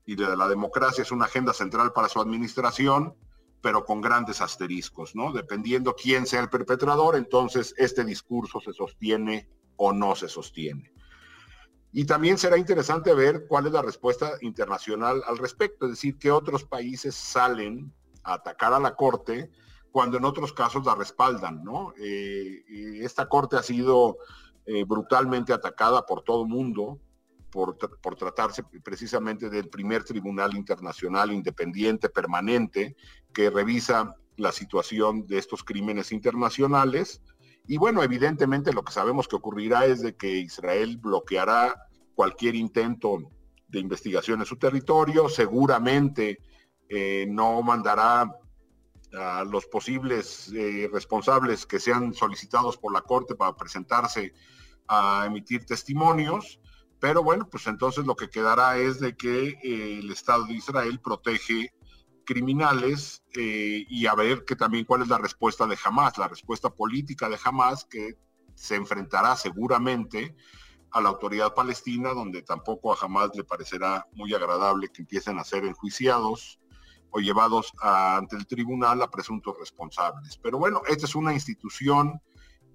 y 0.05 0.17
de 0.17 0.35
la 0.35 0.49
democracia 0.49 1.03
es 1.03 1.13
una 1.13 1.23
agenda 1.23 1.53
central 1.53 1.93
para 1.93 2.09
su 2.09 2.19
administración, 2.19 3.15
pero 3.61 3.85
con 3.85 4.01
grandes 4.01 4.41
asteriscos, 4.41 5.15
¿no? 5.15 5.31
Dependiendo 5.31 5.95
quién 5.95 6.27
sea 6.27 6.41
el 6.41 6.49
perpetrador, 6.49 7.15
entonces 7.15 7.73
este 7.77 8.03
discurso 8.03 8.59
se 8.59 8.73
sostiene 8.73 9.47
o 9.77 9.93
no 9.93 10.13
se 10.17 10.27
sostiene. 10.27 10.92
Y 11.95 12.05
también 12.05 12.39
será 12.39 12.57
interesante 12.57 13.13
ver 13.13 13.45
cuál 13.47 13.67
es 13.67 13.71
la 13.71 13.83
respuesta 13.83 14.31
internacional 14.41 15.21
al 15.27 15.37
respecto, 15.37 15.85
es 15.85 15.91
decir, 15.91 16.17
qué 16.17 16.31
otros 16.31 16.63
países 16.63 17.13
salen 17.13 17.93
a 18.23 18.33
atacar 18.33 18.73
a 18.73 18.79
la 18.79 18.95
Corte 18.95 19.51
cuando 19.91 20.17
en 20.17 20.25
otros 20.25 20.53
casos 20.53 20.83
la 20.85 20.95
respaldan, 20.95 21.63
¿no? 21.63 21.93
Eh, 21.97 22.63
esta 23.03 23.29
Corte 23.29 23.57
ha 23.57 23.61
sido 23.61 24.17
eh, 24.65 24.83
brutalmente 24.85 25.53
atacada 25.53 26.03
por 26.03 26.23
todo 26.23 26.41
el 26.41 26.49
mundo, 26.49 26.99
por, 27.51 27.77
por, 27.77 28.15
tratarse 28.15 28.63
precisamente 28.83 29.51
del 29.51 29.69
primer 29.69 30.03
tribunal 30.03 30.55
internacional 30.55 31.31
independiente 31.31 32.09
permanente 32.09 32.95
que 33.31 33.51
revisa 33.51 34.15
la 34.37 34.51
situación 34.51 35.27
de 35.27 35.37
estos 35.37 35.63
crímenes 35.63 36.11
internacionales 36.11 37.21
y 37.67 37.77
bueno, 37.77 38.03
evidentemente 38.03 38.73
lo 38.73 38.83
que 38.83 38.91
sabemos 38.91 39.27
que 39.27 39.35
ocurrirá 39.35 39.85
es 39.85 40.01
de 40.01 40.15
que 40.15 40.29
Israel 40.29 40.97
bloqueará 40.97 41.87
cualquier 42.13 42.55
intento 42.55 43.19
de 43.67 43.79
investigación 43.79 44.41
en 44.41 44.45
su 44.45 44.57
territorio, 44.57 45.29
seguramente 45.29 46.39
eh, 46.89 47.25
no 47.29 47.61
mandará 47.61 48.29
a 49.13 49.43
los 49.43 49.65
posibles 49.67 50.51
eh, 50.53 50.89
responsables 50.91 51.65
que 51.65 51.79
sean 51.79 52.13
solicitados 52.13 52.77
por 52.77 52.91
la 52.91 53.01
Corte 53.01 53.35
para 53.35 53.55
presentarse 53.55 54.33
a 54.87 55.25
emitir 55.27 55.65
testimonios, 55.65 56.59
pero 56.99 57.23
bueno, 57.23 57.47
pues 57.49 57.67
entonces 57.67 58.05
lo 58.05 58.15
que 58.15 58.29
quedará 58.29 58.77
es 58.77 58.99
de 58.99 59.15
que 59.15 59.49
eh, 59.63 59.99
el 59.99 60.11
Estado 60.11 60.45
de 60.45 60.53
Israel 60.53 60.99
protege 60.99 61.73
criminales 62.25 63.23
eh, 63.35 63.85
y 63.89 64.05
a 64.07 64.15
ver 64.15 64.45
que 64.45 64.55
también 64.55 64.85
cuál 64.85 65.01
es 65.01 65.07
la 65.07 65.17
respuesta 65.17 65.67
de 65.67 65.77
Hamas, 65.83 66.17
la 66.17 66.27
respuesta 66.27 66.69
política 66.69 67.29
de 67.29 67.37
Hamas 67.43 67.85
que 67.85 68.17
se 68.55 68.75
enfrentará 68.75 69.35
seguramente 69.35 70.35
a 70.91 71.01
la 71.01 71.09
autoridad 71.09 71.53
palestina, 71.53 72.13
donde 72.13 72.43
tampoco 72.43 72.93
a 72.93 72.97
Hamas 72.99 73.31
le 73.35 73.43
parecerá 73.43 74.07
muy 74.13 74.33
agradable 74.33 74.89
que 74.89 75.01
empiecen 75.01 75.39
a 75.39 75.43
ser 75.43 75.65
enjuiciados 75.65 76.59
o 77.09 77.19
llevados 77.19 77.73
ante 77.81 78.35
el 78.35 78.47
tribunal 78.47 79.01
a 79.01 79.09
presuntos 79.09 79.57
responsables. 79.59 80.37
Pero 80.37 80.57
bueno, 80.57 80.81
esta 80.87 81.05
es 81.05 81.15
una 81.15 81.33
institución 81.33 82.19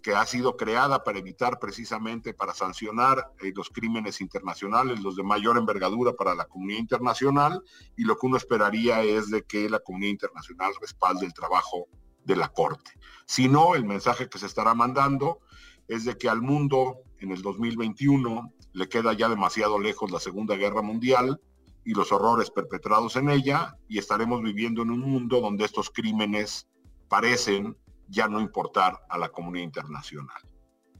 que 0.02 0.14
ha 0.14 0.24
sido 0.26 0.56
creada 0.56 1.04
para 1.04 1.18
evitar 1.18 1.58
precisamente, 1.58 2.34
para 2.34 2.54
sancionar 2.54 3.32
eh, 3.40 3.52
los 3.54 3.70
crímenes 3.70 4.20
internacionales, 4.20 5.00
los 5.00 5.16
de 5.16 5.22
mayor 5.22 5.58
envergadura 5.58 6.12
para 6.12 6.34
la 6.34 6.46
comunidad 6.46 6.80
internacional, 6.80 7.62
y 7.96 8.04
lo 8.04 8.16
que 8.16 8.26
uno 8.26 8.37
esperaría 8.37 9.02
es 9.02 9.30
de 9.30 9.42
que 9.42 9.68
la 9.68 9.80
comunidad 9.80 10.12
internacional 10.12 10.72
respalde 10.80 11.26
el 11.26 11.34
trabajo 11.34 11.87
de 12.24 12.37
la 12.37 12.48
Corte. 12.48 12.92
Si 13.26 13.48
no, 13.48 13.74
el 13.74 13.84
mensaje 13.84 14.28
que 14.28 14.38
se 14.38 14.46
estará 14.46 14.74
mandando 14.74 15.40
es 15.88 16.04
de 16.04 16.16
que 16.16 16.28
al 16.28 16.42
mundo 16.42 16.98
en 17.18 17.32
el 17.32 17.42
2021 17.42 18.52
le 18.72 18.88
queda 18.88 19.12
ya 19.14 19.28
demasiado 19.28 19.78
lejos 19.78 20.11
la 20.11 20.20
Segunda 20.20 20.54
Guerra 20.56 20.82
Mundial 20.82 21.40
y 21.84 21.94
los 21.94 22.12
horrores 22.12 22.50
perpetrados 22.50 23.16
en 23.16 23.30
ella, 23.30 23.76
y 23.88 23.98
estaremos 23.98 24.42
viviendo 24.42 24.82
en 24.82 24.90
un 24.90 25.00
mundo 25.00 25.40
donde 25.40 25.64
estos 25.64 25.90
crímenes 25.90 26.68
parecen 27.08 27.76
ya 28.09 28.29
no 28.29 28.40
importar 28.40 28.99
a 29.09 29.18
la 29.18 29.29
comunidad 29.29 29.64
internacional. 29.64 30.42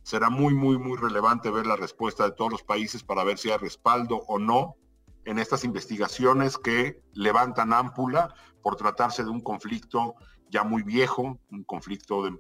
Será 0.03 0.31
muy, 0.31 0.55
muy, 0.55 0.79
muy 0.79 0.97
relevante 0.97 1.51
ver 1.51 1.67
la 1.67 1.77
respuesta 1.77 2.25
de 2.25 2.33
todos 2.33 2.51
los 2.51 2.63
países 2.63 3.03
para 3.03 3.25
ver 3.25 3.39
si 3.39 3.51
hay 3.51 3.59
respaldo 3.59 4.23
o 4.27 4.39
no 4.39 4.77
en 5.25 5.39
estas 5.39 5.65
investigaciones 5.65 6.57
que 6.57 7.03
levantan 7.13 7.75
ámpula 7.75 8.35
por 8.63 8.77
tratarse 8.77 9.23
de 9.23 9.31
un 9.31 9.41
conflicto 9.41 10.15
ya 10.51 10.65
muy 10.65 10.83
viejo, 10.83 11.39
un 11.51 11.65
conflicto 11.65 12.23
de, 12.23 12.39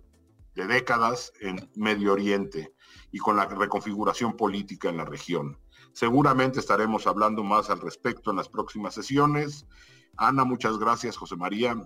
décadas 0.67 1.33
en 1.41 1.71
Medio 1.77 2.15
Oriente 2.15 2.73
y 3.13 3.19
con 3.19 3.37
la 3.37 3.45
reconfiguración 3.45 4.37
política 4.37 4.89
en 4.89 4.97
la 4.97 5.05
región. 5.05 5.59
Seguramente 5.93 6.59
estaremos 6.59 7.07
hablando 7.07 7.45
más 7.45 7.71
al 7.71 7.81
respecto 7.81 8.31
en 8.31 8.39
las 8.39 8.49
próximas 8.49 8.95
sesiones. 8.95 9.67
Ana, 10.17 10.45
muchas 10.45 10.79
gracias, 10.79 11.17
José 11.17 11.37
María. 11.37 11.77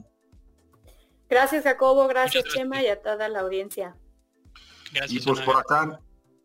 Gracias, 1.33 1.64
Jacobo. 1.64 2.07
Gracias, 2.09 2.45
Chema, 2.45 2.83
y 2.83 2.88
a 2.88 3.01
toda 3.01 3.27
la 3.27 3.40
audiencia. 3.40 3.97
y 5.09 5.18
pues 5.18 5.40
por 5.40 5.57
acá, 5.57 5.99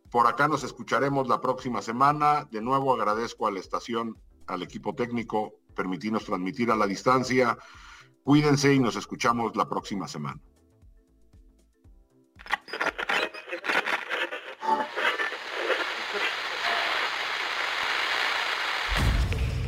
por 0.09 0.27
acá 0.27 0.47
nos 0.47 0.63
escucharemos 0.63 1.27
la 1.27 1.41
próxima 1.41 1.81
semana. 1.81 2.47
De 2.51 2.61
nuevo 2.61 2.93
agradezco 2.93 3.47
a 3.47 3.51
la 3.51 3.59
estación, 3.59 4.17
al 4.47 4.63
equipo 4.63 4.95
técnico, 4.95 5.55
permitirnos 5.75 6.23
transmitir 6.23 6.71
a 6.71 6.77
la 6.77 6.87
distancia. 6.87 7.57
Cuídense 8.23 8.73
y 8.73 8.79
nos 8.79 8.95
escuchamos 8.95 9.57
la 9.57 9.67
próxima 9.67 10.07
semana. 10.07 10.39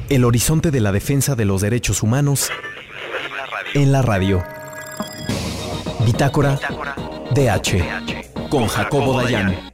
El 0.08 0.24
horizonte 0.24 0.72
de 0.72 0.80
la 0.80 0.94
defensa 0.94 1.36
de 1.36 1.44
los 1.44 1.60
derechos 1.60 2.04
humanos 2.04 2.50
en 3.74 3.92
la 3.92 4.02
radio. 4.02 4.42
Bitácora 6.20 6.60
DH 7.32 8.50
con 8.50 8.68
Jacobo 8.68 9.22
Dayan. 9.22 9.69